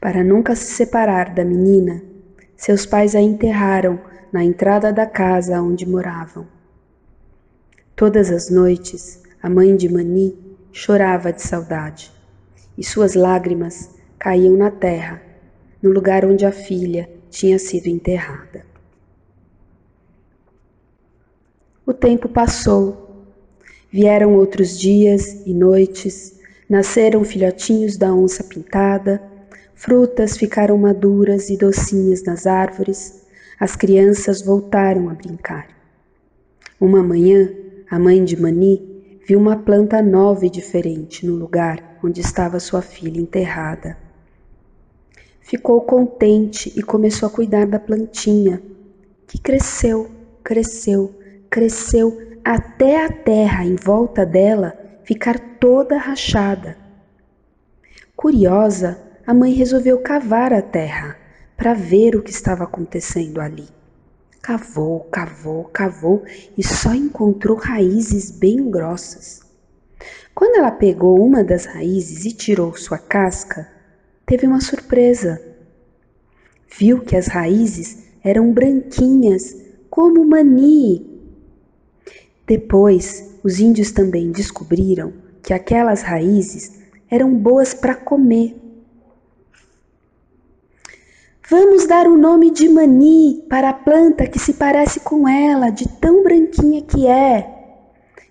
Para 0.00 0.24
nunca 0.24 0.54
se 0.54 0.64
separar 0.74 1.34
da 1.34 1.44
menina, 1.44 2.02
seus 2.56 2.84
pais 2.84 3.14
a 3.14 3.20
enterraram 3.20 4.00
na 4.32 4.44
entrada 4.44 4.92
da 4.92 5.06
casa 5.06 5.60
onde 5.60 5.88
moravam. 5.88 6.46
Todas 7.94 8.30
as 8.30 8.50
noites, 8.50 9.22
a 9.42 9.48
mãe 9.48 9.76
de 9.76 9.88
Mani 9.88 10.36
chorava 10.72 11.32
de 11.32 11.42
saudade, 11.42 12.12
e 12.76 12.82
suas 12.82 13.14
lágrimas 13.14 13.90
caíam 14.18 14.56
na 14.56 14.70
terra, 14.70 15.22
no 15.82 15.90
lugar 15.90 16.24
onde 16.24 16.46
a 16.46 16.52
filha 16.52 17.08
tinha 17.28 17.58
sido 17.58 17.86
enterrada. 17.86 18.64
O 21.84 21.92
tempo 21.92 22.28
passou. 22.28 23.11
Vieram 23.92 24.34
outros 24.34 24.78
dias 24.78 25.42
e 25.46 25.52
noites, 25.52 26.40
Nasceram 26.72 27.22
filhotinhos 27.22 27.98
da 27.98 28.14
onça 28.14 28.42
pintada, 28.42 29.22
frutas 29.74 30.38
ficaram 30.38 30.78
maduras 30.78 31.50
e 31.50 31.56
docinhas 31.58 32.24
nas 32.24 32.46
árvores, 32.46 33.26
as 33.60 33.76
crianças 33.76 34.40
voltaram 34.40 35.10
a 35.10 35.12
brincar. 35.12 35.68
Uma 36.80 37.02
manhã, 37.02 37.52
a 37.90 37.98
mãe 37.98 38.24
de 38.24 38.40
Mani 38.40 39.20
viu 39.28 39.38
uma 39.38 39.54
planta 39.54 40.00
nova 40.00 40.46
e 40.46 40.48
diferente 40.48 41.26
no 41.26 41.34
lugar 41.34 41.98
onde 42.02 42.22
estava 42.22 42.58
sua 42.58 42.80
filha 42.80 43.20
enterrada. 43.20 43.98
Ficou 45.42 45.82
contente 45.82 46.72
e 46.74 46.82
começou 46.82 47.26
a 47.26 47.30
cuidar 47.30 47.66
da 47.66 47.78
plantinha, 47.78 48.62
que 49.26 49.38
cresceu, 49.38 50.10
cresceu, 50.42 51.14
cresceu 51.50 52.31
até 52.44 53.04
a 53.04 53.10
terra 53.10 53.64
em 53.64 53.76
volta 53.76 54.26
dela 54.26 54.76
ficar 55.04 55.38
toda 55.58 55.96
rachada. 55.96 56.76
Curiosa, 58.16 59.00
a 59.26 59.32
mãe 59.32 59.52
resolveu 59.52 60.00
cavar 60.00 60.52
a 60.52 60.62
terra 60.62 61.16
para 61.56 61.74
ver 61.74 62.16
o 62.16 62.22
que 62.22 62.30
estava 62.30 62.64
acontecendo 62.64 63.40
ali. 63.40 63.68
Cavou, 64.40 65.00
cavou, 65.10 65.64
cavou 65.64 66.24
e 66.58 66.66
só 66.66 66.92
encontrou 66.92 67.56
raízes 67.56 68.30
bem 68.30 68.68
grossas. 68.68 69.40
Quando 70.34 70.56
ela 70.56 70.72
pegou 70.72 71.24
uma 71.24 71.44
das 71.44 71.66
raízes 71.66 72.24
e 72.24 72.32
tirou 72.32 72.76
sua 72.76 72.98
casca, 72.98 73.70
teve 74.26 74.46
uma 74.46 74.60
surpresa. 74.60 75.40
Viu 76.76 77.00
que 77.02 77.16
as 77.16 77.28
raízes 77.28 78.08
eram 78.24 78.52
branquinhas, 78.52 79.54
como 79.88 80.24
mani. 80.24 81.11
Depois, 82.52 83.38
os 83.42 83.60
índios 83.60 83.92
também 83.92 84.30
descobriram 84.30 85.10
que 85.42 85.54
aquelas 85.54 86.02
raízes 86.02 86.82
eram 87.10 87.34
boas 87.34 87.72
para 87.72 87.94
comer. 87.94 88.54
Vamos 91.48 91.86
dar 91.86 92.06
o 92.06 92.18
nome 92.18 92.50
de 92.50 92.68
mani 92.68 93.42
para 93.48 93.70
a 93.70 93.72
planta 93.72 94.26
que 94.26 94.38
se 94.38 94.52
parece 94.52 95.00
com 95.00 95.26
ela, 95.26 95.70
de 95.70 95.88
tão 95.98 96.22
branquinha 96.22 96.82
que 96.82 97.06
é. 97.06 97.48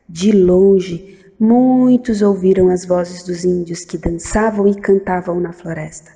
De 0.08 0.32
longe, 0.32 1.18
Muitos 1.40 2.22
ouviram 2.22 2.70
as 2.70 2.86
vozes 2.86 3.24
dos 3.24 3.44
índios 3.44 3.84
que 3.84 3.98
dançavam 3.98 4.68
e 4.68 4.76
cantavam 4.76 5.40
na 5.40 5.52
floresta. 5.52 6.12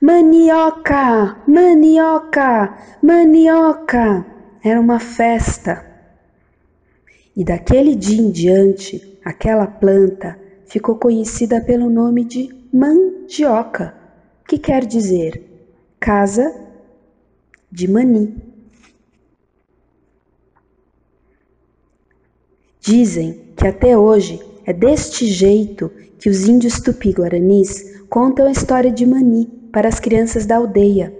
Manioca! 0.00 1.36
Manioca! 1.46 2.76
Manioca! 3.00 4.26
Era 4.64 4.80
uma 4.80 4.98
festa. 4.98 5.87
E 7.38 7.44
daquele 7.44 7.94
dia 7.94 8.20
em 8.20 8.32
diante, 8.32 9.16
aquela 9.24 9.64
planta 9.64 10.36
ficou 10.66 10.96
conhecida 10.96 11.60
pelo 11.60 11.88
nome 11.88 12.24
de 12.24 12.52
mandioca, 12.72 13.94
que 14.48 14.58
quer 14.58 14.84
dizer 14.84 15.40
casa 16.00 16.52
de 17.70 17.88
mani. 17.88 18.34
Dizem 22.80 23.52
que 23.56 23.68
até 23.68 23.96
hoje 23.96 24.40
é 24.66 24.72
deste 24.72 25.26
jeito 25.26 25.92
que 26.18 26.28
os 26.28 26.48
índios 26.48 26.80
tupi-guaranis 26.80 28.02
contam 28.08 28.46
a 28.46 28.50
história 28.50 28.90
de 28.90 29.06
Mani 29.06 29.46
para 29.70 29.86
as 29.86 30.00
crianças 30.00 30.44
da 30.44 30.56
aldeia. 30.56 31.16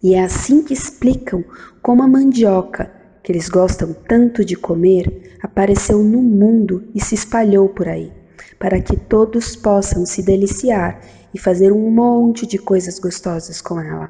E 0.00 0.14
é 0.14 0.22
assim 0.22 0.62
que 0.62 0.72
explicam 0.72 1.44
como 1.82 2.02
a 2.02 2.06
mandioca, 2.06 2.95
que 3.26 3.32
eles 3.32 3.48
gostam 3.48 3.92
tanto 3.92 4.44
de 4.44 4.54
comer, 4.54 5.36
apareceu 5.42 6.00
no 6.00 6.22
mundo 6.22 6.84
e 6.94 7.02
se 7.02 7.16
espalhou 7.16 7.68
por 7.68 7.88
aí, 7.88 8.12
para 8.56 8.80
que 8.80 8.96
todos 8.96 9.56
possam 9.56 10.06
se 10.06 10.22
deliciar 10.22 11.00
e 11.34 11.38
fazer 11.38 11.72
um 11.72 11.90
monte 11.90 12.46
de 12.46 12.56
coisas 12.56 13.00
gostosas 13.00 13.60
com 13.60 13.80
ela: 13.80 14.08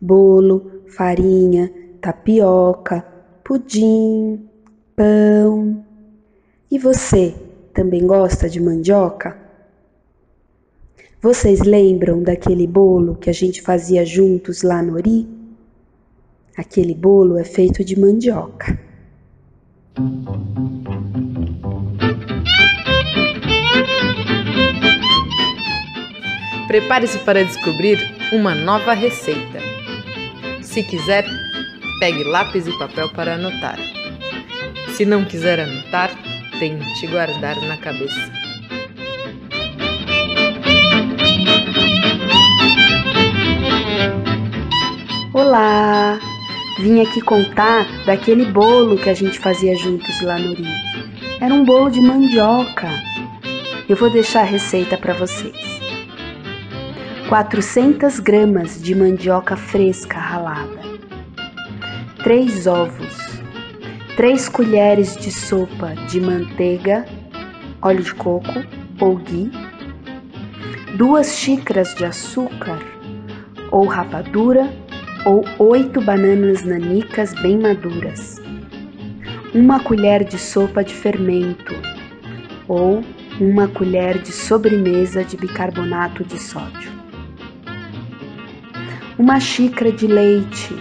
bolo, 0.00 0.82
farinha, 0.88 1.72
tapioca, 2.00 3.06
pudim, 3.44 4.44
pão. 4.96 5.84
E 6.68 6.80
você, 6.80 7.36
também 7.72 8.04
gosta 8.04 8.48
de 8.48 8.60
mandioca? 8.60 9.38
Vocês 11.22 11.60
lembram 11.60 12.24
daquele 12.24 12.66
bolo 12.66 13.14
que 13.14 13.30
a 13.30 13.32
gente 13.32 13.62
fazia 13.62 14.04
juntos 14.04 14.64
lá 14.64 14.82
no 14.82 14.94
Ori? 14.94 15.37
Aquele 16.58 16.92
bolo 16.92 17.38
é 17.38 17.44
feito 17.44 17.84
de 17.84 17.96
mandioca. 17.96 18.76
Prepare-se 26.66 27.20
para 27.20 27.44
descobrir 27.44 27.96
uma 28.32 28.56
nova 28.56 28.92
receita. 28.92 29.60
Se 30.60 30.82
quiser, 30.82 31.24
pegue 32.00 32.24
lápis 32.24 32.66
e 32.66 32.76
papel 32.76 33.08
para 33.12 33.36
anotar. 33.36 33.78
Se 34.96 35.06
não 35.06 35.24
quiser 35.24 35.60
anotar, 35.60 36.10
tente 36.58 37.06
guardar 37.06 37.54
na 37.68 37.76
cabeça. 37.76 38.32
Olá! 45.32 46.18
Vim 46.78 47.00
aqui 47.00 47.20
contar 47.20 47.84
daquele 48.06 48.44
bolo 48.44 48.96
que 48.96 49.10
a 49.10 49.14
gente 49.14 49.36
fazia 49.40 49.74
juntos 49.74 50.22
lá 50.22 50.38
no 50.38 50.54
Rio. 50.54 50.70
Era 51.40 51.52
um 51.52 51.64
bolo 51.64 51.90
de 51.90 52.00
mandioca. 52.00 52.88
Eu 53.88 53.96
vou 53.96 54.08
deixar 54.08 54.42
a 54.42 54.44
receita 54.44 54.96
para 54.96 55.12
vocês. 55.14 55.56
400 57.28 58.20
gramas 58.20 58.80
de 58.80 58.94
mandioca 58.94 59.56
fresca 59.56 60.18
ralada, 60.18 60.80
3 62.22 62.66
ovos, 62.68 63.42
3 64.16 64.48
colheres 64.48 65.16
de 65.16 65.32
sopa 65.32 65.94
de 66.08 66.20
manteiga, 66.20 67.04
óleo 67.82 68.04
de 68.04 68.14
coco 68.14 68.64
ou 69.00 69.16
ghee, 69.16 69.50
2 70.96 71.36
xícaras 71.36 71.94
de 71.96 72.04
açúcar 72.04 72.78
ou 73.70 73.84
rapadura 73.86 74.72
ou 75.28 75.44
8 75.58 76.00
bananas 76.00 76.64
nanicas 76.64 77.34
bem 77.42 77.58
maduras, 77.58 78.40
uma 79.54 79.78
colher 79.78 80.24
de 80.24 80.38
sopa 80.38 80.82
de 80.82 80.94
fermento 80.94 81.74
ou 82.66 83.04
uma 83.38 83.68
colher 83.68 84.16
de 84.22 84.32
sobremesa 84.32 85.22
de 85.22 85.36
bicarbonato 85.36 86.24
de 86.24 86.40
sódio. 86.40 86.90
Uma 89.18 89.38
xícara 89.38 89.92
de 89.92 90.06
leite, 90.06 90.74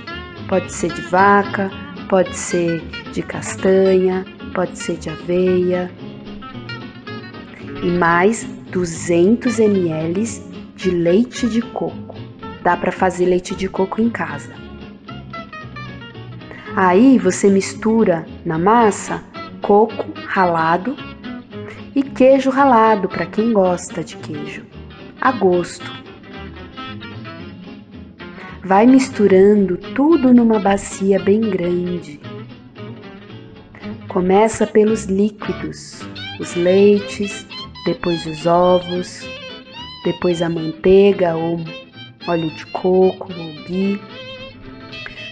pode 0.48 0.72
ser 0.72 0.94
de 0.94 1.02
vaca, 1.02 1.70
pode 2.08 2.34
ser 2.34 2.82
de 3.12 3.22
castanha, 3.24 4.26
pode 4.56 4.80
ser 4.80 4.96
de 4.96 5.10
aveia. 5.10 5.92
E 7.84 7.88
mais 7.88 8.46
200 8.72 9.60
ml 9.60 10.24
de 10.78 10.90
leite 10.90 11.50
de 11.50 11.62
coco. 11.62 12.07
Dá 12.68 12.76
para 12.76 12.92
fazer 12.92 13.28
leite 13.28 13.56
de 13.56 13.70
coco 13.70 14.02
em 14.02 14.10
casa. 14.10 14.54
Aí 16.76 17.18
você 17.18 17.50
mistura 17.50 18.26
na 18.44 18.60
massa 18.60 19.24
coco 19.62 20.06
ralado 20.26 20.94
e 21.96 22.04
queijo 22.04 22.50
ralado 22.50 23.08
para 23.08 23.26
quem 23.26 23.54
gosta 23.54 24.04
de 24.04 24.18
queijo, 24.18 24.66
a 25.22 25.32
gosto. 25.32 25.90
Vai 28.66 28.86
misturando 28.86 29.78
tudo 29.96 30.34
numa 30.34 30.60
bacia 30.60 31.24
bem 31.24 31.40
grande. 31.40 32.20
Começa 34.10 34.68
pelos 34.68 35.06
líquidos, 35.06 36.02
os 36.38 36.54
leites, 36.54 37.48
depois 37.86 38.26
os 38.26 38.46
ovos, 38.46 39.26
depois 40.04 40.42
a 40.42 40.50
manteiga 40.50 41.34
ou 41.34 41.62
óleo 42.28 42.50
de 42.52 42.66
coco 42.68 43.28
ghee. 43.68 44.00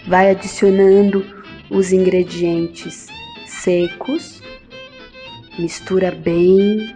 Vai 0.08 0.32
adicionando 0.32 1.26
os 1.70 1.92
ingredientes 1.92 3.08
secos, 3.46 4.42
mistura 5.58 6.12
bem 6.12 6.96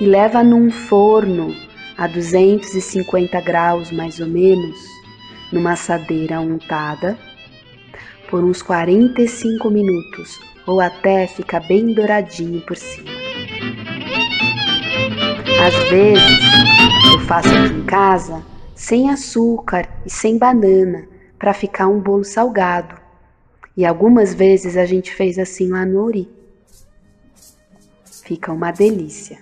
e 0.00 0.04
leva 0.04 0.42
num 0.42 0.70
forno 0.70 1.54
a 1.96 2.06
250 2.06 3.40
graus 3.42 3.90
mais 3.92 4.18
ou 4.18 4.26
menos 4.26 4.78
numa 5.52 5.72
assadeira 5.72 6.40
untada 6.40 7.18
por 8.30 8.42
uns 8.42 8.62
45 8.62 9.68
minutos 9.70 10.38
ou 10.66 10.80
até 10.80 11.26
ficar 11.26 11.60
bem 11.60 11.92
douradinho 11.92 12.60
por 12.62 12.76
cima. 12.76 13.10
Às 15.66 15.90
vezes 15.90 16.38
eu 17.12 17.20
faço 17.20 17.48
aqui 17.48 17.74
em 17.74 17.84
casa 17.84 18.49
sem 18.80 19.10
açúcar 19.10 19.86
e 20.06 20.10
sem 20.10 20.38
banana 20.38 21.06
para 21.38 21.52
ficar 21.52 21.86
um 21.86 22.00
bolo 22.00 22.24
salgado. 22.24 22.98
E 23.76 23.84
algumas 23.84 24.32
vezes 24.32 24.74
a 24.74 24.86
gente 24.86 25.14
fez 25.14 25.38
assim 25.38 25.68
lá 25.68 25.84
no 25.84 26.02
Ori. 26.02 26.30
Fica 28.24 28.50
uma 28.50 28.70
delícia. 28.70 29.38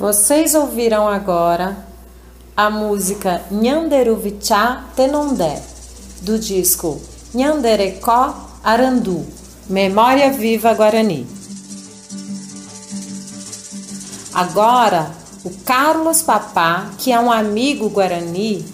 Vocês 0.00 0.54
ouviram 0.54 1.06
agora 1.06 1.76
a 2.56 2.70
música 2.70 3.42
Nhanderuvichá 3.50 4.86
Tenondé, 4.96 5.60
do 6.22 6.38
disco 6.38 6.98
Nhanderecó 7.34 8.34
Arandu, 8.64 9.26
Memória 9.68 10.32
Viva 10.32 10.72
Guarani. 10.72 11.26
Agora, 14.32 15.10
o 15.44 15.50
Carlos 15.66 16.22
Papá, 16.22 16.92
que 16.96 17.12
é 17.12 17.20
um 17.20 17.30
amigo 17.30 17.90
guarani, 17.90 18.64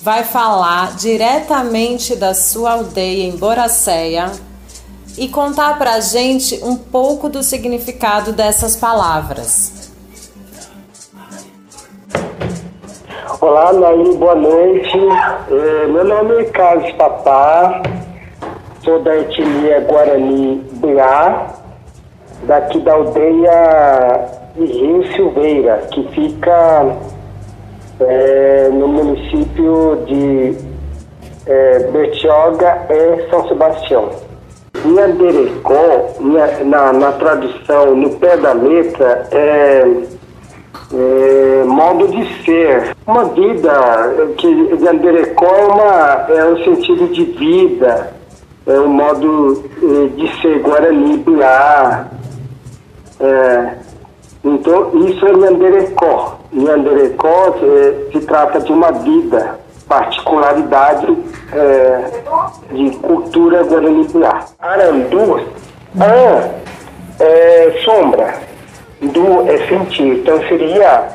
vai 0.00 0.22
falar 0.22 0.94
diretamente 0.94 2.14
da 2.14 2.32
sua 2.32 2.74
aldeia 2.74 3.24
em 3.24 3.36
Boracéia 3.36 4.30
e 5.18 5.26
contar 5.26 5.78
pra 5.78 5.98
gente 5.98 6.60
um 6.62 6.76
pouco 6.76 7.28
do 7.28 7.42
significado 7.42 8.32
dessas 8.32 8.76
palavras. 8.76 9.75
Olá, 13.48 13.72
Naí, 13.72 14.16
boa 14.16 14.34
noite. 14.34 14.98
É, 15.52 15.86
meu 15.86 16.04
nome 16.04 16.34
é 16.34 16.44
Carlos 16.46 16.90
Papá, 16.94 17.80
sou 18.82 19.00
da 19.02 19.16
etnia 19.18 19.82
Guarani 19.82 20.64
Biá, 20.72 21.46
daqui 22.42 22.80
da 22.80 22.94
aldeia 22.94 24.26
de 24.56 24.64
Rio 24.64 25.06
Silveira, 25.12 25.80
que 25.92 26.02
fica 26.08 26.96
é, 28.00 28.68
no 28.72 28.88
município 28.88 30.02
de 30.06 30.58
é, 31.46 31.78
Bertioga 31.92 32.84
e 32.90 33.30
São 33.30 33.46
Sebastião. 33.46 34.10
Nhanderecó, 34.84 36.16
na, 36.64 36.92
na 36.92 37.12
tradução, 37.12 37.94
no 37.94 38.10
pé 38.16 38.36
da 38.38 38.52
letra, 38.54 39.28
é 39.30 40.15
é, 40.92 41.64
modo 41.64 42.08
de 42.08 42.44
ser. 42.44 42.96
Uma 43.06 43.24
vida 43.26 44.32
que 44.36 44.46
Yanderecó 44.82 45.46
é, 45.46 45.64
uma, 45.64 46.26
é 46.28 46.44
um 46.44 46.64
sentido 46.64 47.08
de 47.12 47.24
vida, 47.24 48.12
é 48.66 48.80
um 48.80 48.88
modo 48.88 49.64
é, 49.82 50.06
de 50.08 50.40
ser 50.40 50.60
Guarani 50.60 51.18
Biá. 51.18 52.06
É, 53.20 53.70
então, 54.44 54.90
isso 55.08 55.26
é 55.26 55.30
Yanderecó. 55.30 56.38
Yanderecó 56.52 57.56
é, 57.62 58.12
se 58.12 58.20
trata 58.26 58.60
de 58.60 58.72
uma 58.72 58.92
vida, 58.92 59.58
particularidade 59.88 61.16
é, 61.52 62.10
de 62.72 62.90
cultura 62.98 63.62
Guarani 63.64 64.06
Biá. 64.08 64.44
Arandu, 64.58 65.40
ah, 66.00 66.50
é 67.18 67.80
sombra 67.84 68.55
do 69.00 69.50
é 69.50 69.66
sentir. 69.68 70.20
Então 70.20 70.40
seria 70.48 71.08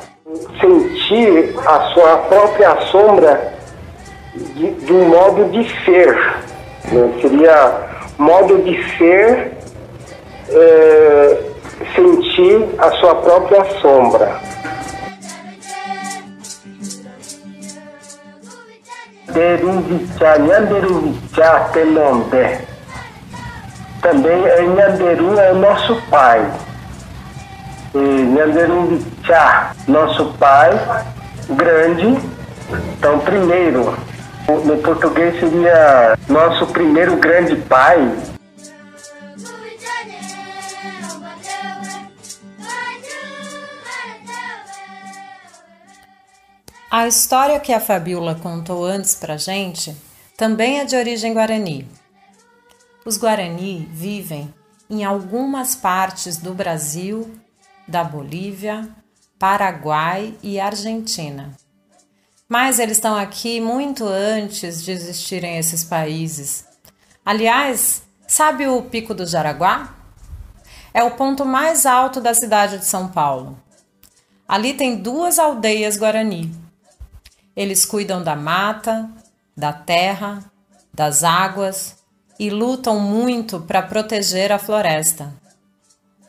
sentir 0.60 1.54
a 1.66 1.80
sua 1.92 2.16
própria 2.18 2.80
sombra 2.86 3.54
de, 4.34 4.70
de 4.70 4.92
um 4.92 5.08
modo 5.08 5.44
de 5.50 5.68
ser. 5.84 6.14
Né? 6.90 7.12
Seria 7.20 7.72
modo 8.18 8.58
de 8.62 8.82
ser 8.96 9.52
é, 10.48 11.38
sentir 11.94 12.68
a 12.78 12.90
sua 12.92 13.14
própria 13.16 13.64
sombra. 13.80 14.40
Deruvichá, 19.32 20.38
Nhanderuvichá, 20.38 21.70
Telondé. 21.72 22.60
Também 24.02 24.44
é 24.46 24.62
Nhanderu 24.62 25.38
é 25.38 25.52
o 25.52 25.56
nosso 25.56 25.96
pai. 26.10 26.44
Nyanderumbichá, 27.94 29.74
nosso 29.86 30.32
pai, 30.38 30.70
grande. 31.50 32.06
Então, 32.96 33.18
primeiro, 33.20 33.96
no 34.64 34.78
português 34.78 35.38
seria 35.38 36.18
nosso 36.28 36.66
primeiro 36.68 37.16
grande 37.16 37.56
pai. 37.56 37.98
A 46.90 47.06
história 47.06 47.58
que 47.58 47.72
a 47.72 47.80
Fabiola 47.80 48.34
contou 48.34 48.84
antes 48.84 49.14
pra 49.14 49.38
gente 49.38 49.96
também 50.36 50.80
é 50.80 50.84
de 50.84 50.94
origem 50.94 51.32
guarani. 51.32 51.88
Os 53.04 53.16
guarani 53.16 53.88
vivem 53.90 54.52
em 54.90 55.02
algumas 55.02 55.74
partes 55.74 56.36
do 56.36 56.52
Brasil 56.52 57.30
da 57.86 58.04
Bolívia, 58.04 58.88
Paraguai 59.38 60.34
e 60.42 60.60
Argentina. 60.60 61.52
Mas 62.48 62.78
eles 62.78 62.96
estão 62.96 63.16
aqui 63.16 63.60
muito 63.60 64.06
antes 64.06 64.84
de 64.84 64.92
existirem 64.92 65.58
esses 65.58 65.82
países. 65.82 66.64
Aliás, 67.24 68.02
sabe 68.26 68.68
o 68.68 68.82
Pico 68.82 69.14
do 69.14 69.26
Jaraguá? 69.26 69.94
É 70.94 71.02
o 71.02 71.12
ponto 71.12 71.44
mais 71.44 71.86
alto 71.86 72.20
da 72.20 72.34
cidade 72.34 72.78
de 72.78 72.84
São 72.84 73.08
Paulo. 73.08 73.58
Ali 74.46 74.74
tem 74.74 74.96
duas 74.96 75.38
aldeias 75.38 75.96
guarani. 75.96 76.54
Eles 77.56 77.84
cuidam 77.84 78.22
da 78.22 78.36
mata, 78.36 79.10
da 79.56 79.72
terra, 79.72 80.44
das 80.92 81.24
águas 81.24 81.96
e 82.38 82.50
lutam 82.50 83.00
muito 83.00 83.60
para 83.60 83.82
proteger 83.82 84.52
a 84.52 84.58
floresta 84.58 85.41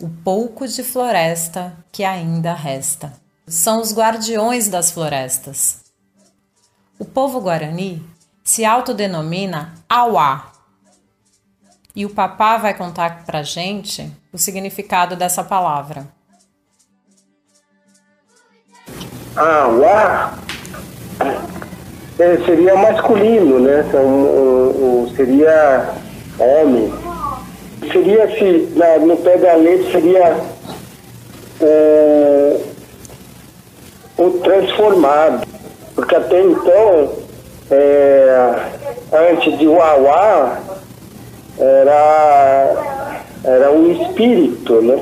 o 0.04 0.10
pouco 0.22 0.68
de 0.68 0.84
floresta 0.84 1.78
que 1.90 2.04
ainda 2.04 2.54
resta. 2.54 3.14
São 3.48 3.80
os 3.80 3.96
guardiões 3.96 4.68
das 4.68 4.92
florestas. 4.92 5.80
O 7.00 7.06
povo 7.06 7.40
guarani 7.40 8.06
se 8.44 8.66
autodenomina 8.66 9.74
Auá. 9.88 10.52
E 11.96 12.06
o 12.06 12.10
papá 12.10 12.58
vai 12.58 12.74
contar 12.74 13.24
pra 13.24 13.44
gente 13.44 14.12
o 14.34 14.38
significado 14.38 15.16
dessa 15.16 15.42
palavra. 15.42 16.06
Auá 19.38 20.38
é, 22.20 22.38
seria 22.46 22.76
masculino, 22.76 23.58
né? 23.62 23.86
Então, 23.88 25.10
seria 25.16 25.94
homem 26.38 27.03
seria 27.92 28.28
se 28.38 28.70
na, 28.76 28.98
no 29.00 29.18
pé 29.18 29.38
da 29.38 29.56
letra 29.56 29.92
seria 29.92 30.38
é, 31.62 32.58
o 34.18 34.30
transformado, 34.32 35.48
porque 35.96 36.16
até 36.16 36.42
então, 36.42 37.12
é, 37.72 38.56
antes 39.32 39.58
de 39.58 39.68
Uauá, 39.68 40.60
era, 41.58 43.10
era 43.44 43.72
um 43.72 43.92
espírito, 43.92 44.82
né? 44.82 45.00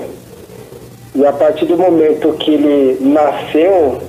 E 1.13 1.25
a 1.25 1.33
partir 1.33 1.65
do 1.65 1.77
momento 1.77 2.33
que 2.33 2.53
ele 2.53 2.97
nasceu, 3.01 4.01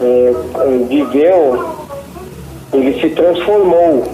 é, 0.00 0.32
viveu, 0.88 1.74
ele 2.72 3.00
se 3.00 3.10
transformou 3.10 4.04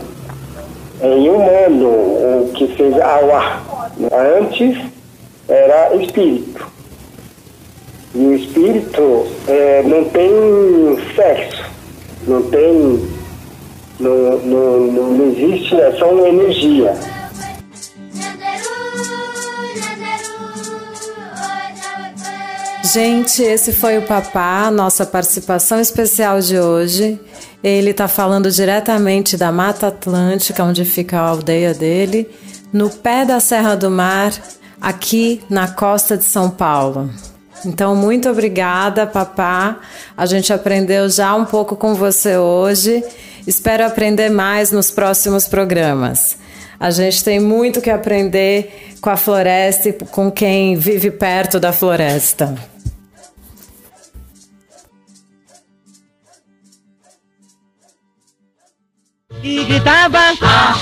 em 1.02 1.28
humano, 1.28 1.88
o 1.88 2.52
que 2.54 2.76
seja 2.76 3.04
Awa. 3.04 3.62
Antes 4.38 4.78
era 5.48 5.94
espírito. 5.96 6.66
E 8.14 8.18
o 8.18 8.34
espírito 8.34 9.26
é, 9.46 9.82
não 9.84 10.04
tem 10.04 10.30
sexo, 11.14 11.64
não 12.26 12.42
tem. 12.42 13.08
Não, 14.00 14.38
não, 14.38 14.80
não 15.12 15.26
existe, 15.30 15.78
é 15.78 15.92
só 15.92 16.10
uma 16.10 16.26
energia. 16.26 16.94
Gente, 22.92 23.42
esse 23.42 23.72
foi 23.72 23.98
o 23.98 24.02
Papá, 24.02 24.68
nossa 24.70 25.06
participação 25.06 25.78
especial 25.78 26.40
de 26.40 26.58
hoje. 26.58 27.20
Ele 27.62 27.90
está 27.90 28.08
falando 28.08 28.50
diretamente 28.50 29.36
da 29.36 29.52
Mata 29.52 29.88
Atlântica, 29.88 30.64
onde 30.64 30.84
fica 30.84 31.18
a 31.18 31.28
aldeia 31.28 31.74
dele, 31.74 32.28
no 32.72 32.88
pé 32.88 33.24
da 33.24 33.38
Serra 33.38 33.74
do 33.74 33.90
Mar, 33.90 34.32
aqui 34.80 35.42
na 35.50 35.68
costa 35.68 36.16
de 36.16 36.24
São 36.24 36.48
Paulo. 36.48 37.10
Então, 37.64 37.94
muito 37.94 38.28
obrigada, 38.30 39.06
papá. 39.06 39.80
A 40.16 40.24
gente 40.24 40.52
aprendeu 40.52 41.08
já 41.10 41.34
um 41.34 41.44
pouco 41.44 41.76
com 41.76 41.94
você 41.94 42.38
hoje. 42.38 43.04
Espero 43.46 43.84
aprender 43.84 44.30
mais 44.30 44.70
nos 44.70 44.90
próximos 44.90 45.46
programas. 45.46 46.38
A 46.78 46.90
gente 46.90 47.22
tem 47.22 47.38
muito 47.38 47.82
que 47.82 47.90
aprender 47.90 48.94
com 49.02 49.10
a 49.10 49.16
floresta 49.16 49.90
e 49.90 49.92
com 49.92 50.30
quem 50.30 50.76
vive 50.76 51.10
perto 51.10 51.60
da 51.60 51.72
floresta. 51.72 52.69
E 59.42 59.64
gritava 59.64 60.18
A, 60.42 60.76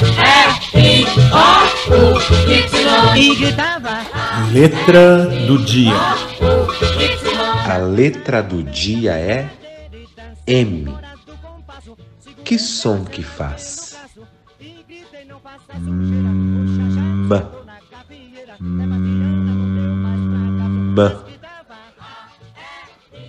E, 0.74 0.78
I, 0.78 1.06
O, 1.32 1.94
U, 1.94 2.18
Y. 2.50 3.16
E 3.16 3.34
gritava 3.36 4.04
Letra 4.52 5.26
do 5.46 5.59
dia. 5.64 5.94
A 7.70 7.76
letra 7.78 8.42
do 8.42 8.62
dia 8.62 9.12
é 9.12 9.48
M. 10.46 10.94
Que 12.44 12.59
som 12.59 13.02
que 13.04 13.22
faz? 13.22 13.96
M. 14.61 14.84
M. 18.61 19.28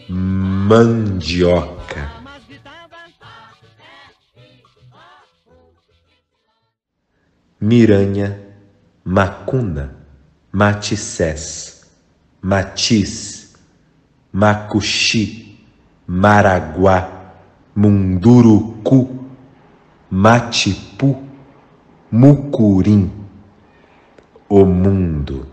Mandioca. 0.10 1.79
Miranha, 7.62 8.38
Macuna, 9.04 9.94
Matissés, 10.52 11.86
Matiz, 12.42 13.56
Macuxi, 14.32 15.60
Maraguá, 16.08 17.34
Munduruku, 17.76 19.28
Matipu, 20.10 21.24
Mucurim, 22.12 23.12
o 24.48 24.66
mundo, 24.66 25.46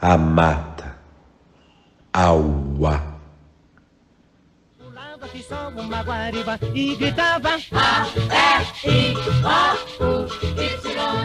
a 0.00 0.18
mata, 0.18 0.96
auá. 2.12 3.07
Uma 5.76 6.02
guariba 6.02 6.58
e 6.74 6.94
gritava 6.96 7.56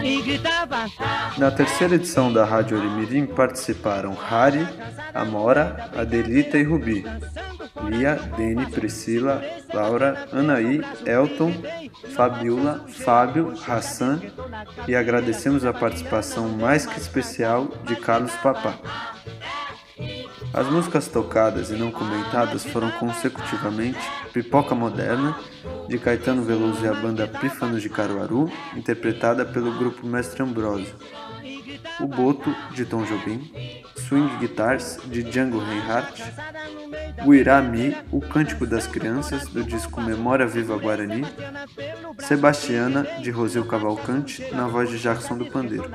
e 0.02 0.22
gritava. 0.22 0.86
Na 1.38 1.50
terceira 1.50 1.94
edição 1.94 2.32
da 2.32 2.44
Rádio 2.44 2.78
Orimirim 2.78 3.26
participaram 3.26 4.16
Hari, 4.18 4.66
Amora, 5.12 5.90
Adelita 5.96 6.58
e 6.58 6.62
Rubi, 6.62 7.04
Lia, 7.88 8.14
Dene, 8.36 8.66
Priscila, 8.66 9.42
Laura, 9.72 10.28
Anaí, 10.32 10.80
Elton, 11.04 11.52
Fabiola, 12.14 12.84
Fábio, 12.88 13.54
Hassan. 13.66 14.20
E 14.86 14.94
agradecemos 14.94 15.64
a 15.64 15.72
participação 15.72 16.48
mais 16.48 16.86
que 16.86 16.98
especial 16.98 17.68
de 17.84 17.96
Carlos 17.96 18.34
Papá. 18.36 19.13
As 20.54 20.68
músicas 20.68 21.08
tocadas 21.08 21.70
e 21.70 21.74
não 21.74 21.90
comentadas 21.90 22.64
foram 22.64 22.88
consecutivamente 22.92 23.98
Pipoca 24.32 24.72
Moderna, 24.72 25.36
de 25.88 25.98
Caetano 25.98 26.44
Veloso 26.44 26.84
e 26.84 26.86
a 26.86 26.94
banda 26.94 27.26
Pífanos 27.26 27.82
de 27.82 27.88
Caruaru, 27.88 28.48
interpretada 28.76 29.44
pelo 29.44 29.76
grupo 29.76 30.06
Mestre 30.06 30.44
Ambrósio, 30.44 30.94
O 32.00 32.06
Boto, 32.06 32.54
de 32.72 32.84
Tom 32.84 33.02
Jobim, 33.04 33.50
Swing 34.08 34.36
Guitars, 34.38 34.98
de 35.06 35.22
Django 35.22 35.58
Reinhardt, 35.58 36.22
O 37.24 37.34
Irami, 37.34 37.96
O 38.12 38.20
Cântico 38.20 38.66
das 38.66 38.86
Crianças, 38.86 39.48
do 39.48 39.64
disco 39.64 40.00
Memória 40.00 40.46
Viva 40.46 40.76
Guarani, 40.76 41.24
Sebastiana, 42.18 43.06
de 43.20 43.30
Rosil 43.30 43.64
Cavalcante, 43.64 44.44
na 44.52 44.66
voz 44.66 44.90
de 44.90 44.98
Jackson 44.98 45.38
do 45.38 45.46
Pandeiro. 45.46 45.90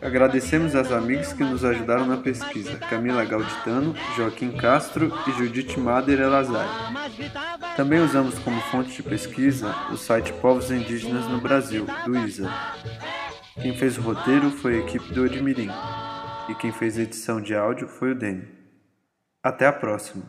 Agradecemos 0.00 0.74
aos 0.76 0.92
amigos 0.92 1.32
que 1.32 1.42
nos 1.42 1.64
ajudaram 1.64 2.06
na 2.06 2.16
pesquisa, 2.16 2.76
Camila 2.76 3.24
Gauditano, 3.24 3.94
Joaquim 4.16 4.52
Castro 4.52 5.12
e 5.26 5.32
Judite 5.32 5.78
Mader 5.78 6.20
Elazar. 6.20 6.92
Também 7.76 8.00
usamos 8.00 8.38
como 8.38 8.60
fonte 8.62 8.94
de 8.94 9.02
pesquisa 9.02 9.74
o 9.90 9.96
site 9.96 10.32
Povos 10.34 10.70
Indígenas 10.70 11.26
no 11.28 11.40
Brasil, 11.40 11.86
do 12.04 12.16
ISA. 12.16 12.50
Quem 13.60 13.76
fez 13.76 13.98
o 13.98 14.02
roteiro 14.02 14.50
foi 14.50 14.76
a 14.76 14.80
equipe 14.80 15.12
do 15.12 15.24
Odimirim, 15.24 15.70
e 16.48 16.54
quem 16.54 16.72
fez 16.72 16.98
a 16.98 17.02
edição 17.02 17.40
de 17.40 17.54
áudio 17.54 17.86
foi 17.86 18.12
o 18.12 18.14
Dene. 18.14 18.48
Até 19.42 19.66
a 19.66 19.72
próxima! 19.72 20.24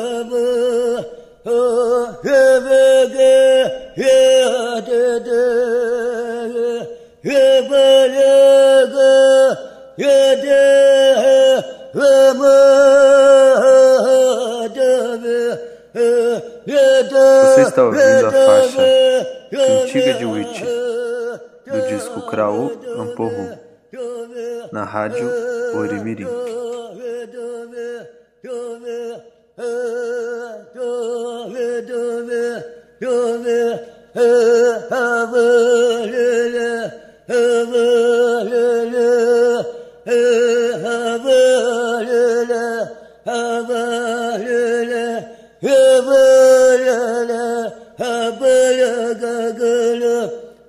Você 10.00 10.06
está 17.60 17.84
ouvindo 17.84 18.26
a 18.26 18.32
faixa 18.32 18.80
Cantiga 19.50 20.14
de 20.14 20.24
Witch, 20.24 20.62
do 21.66 21.82
disco 21.86 22.22
Kraô 22.22 22.70
Amporrum, 22.98 23.58
na 24.72 24.84
rádio 24.84 25.30
Orimirim. 25.74 26.26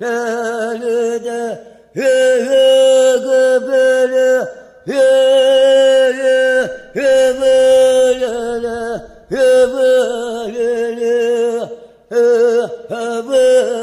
de 0.02 1.60
he 1.94 2.14
he 2.48 3.18
gıbırı 3.24 4.48
he 4.86 5.04
he 6.20 6.36
he 6.94 7.12
böyle 7.42 8.76
he 9.30 9.46
böyle 9.74 11.10
he 12.10 12.24
he 12.90 13.06
böyle 13.30 13.76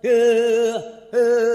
Yeah. 0.03 1.52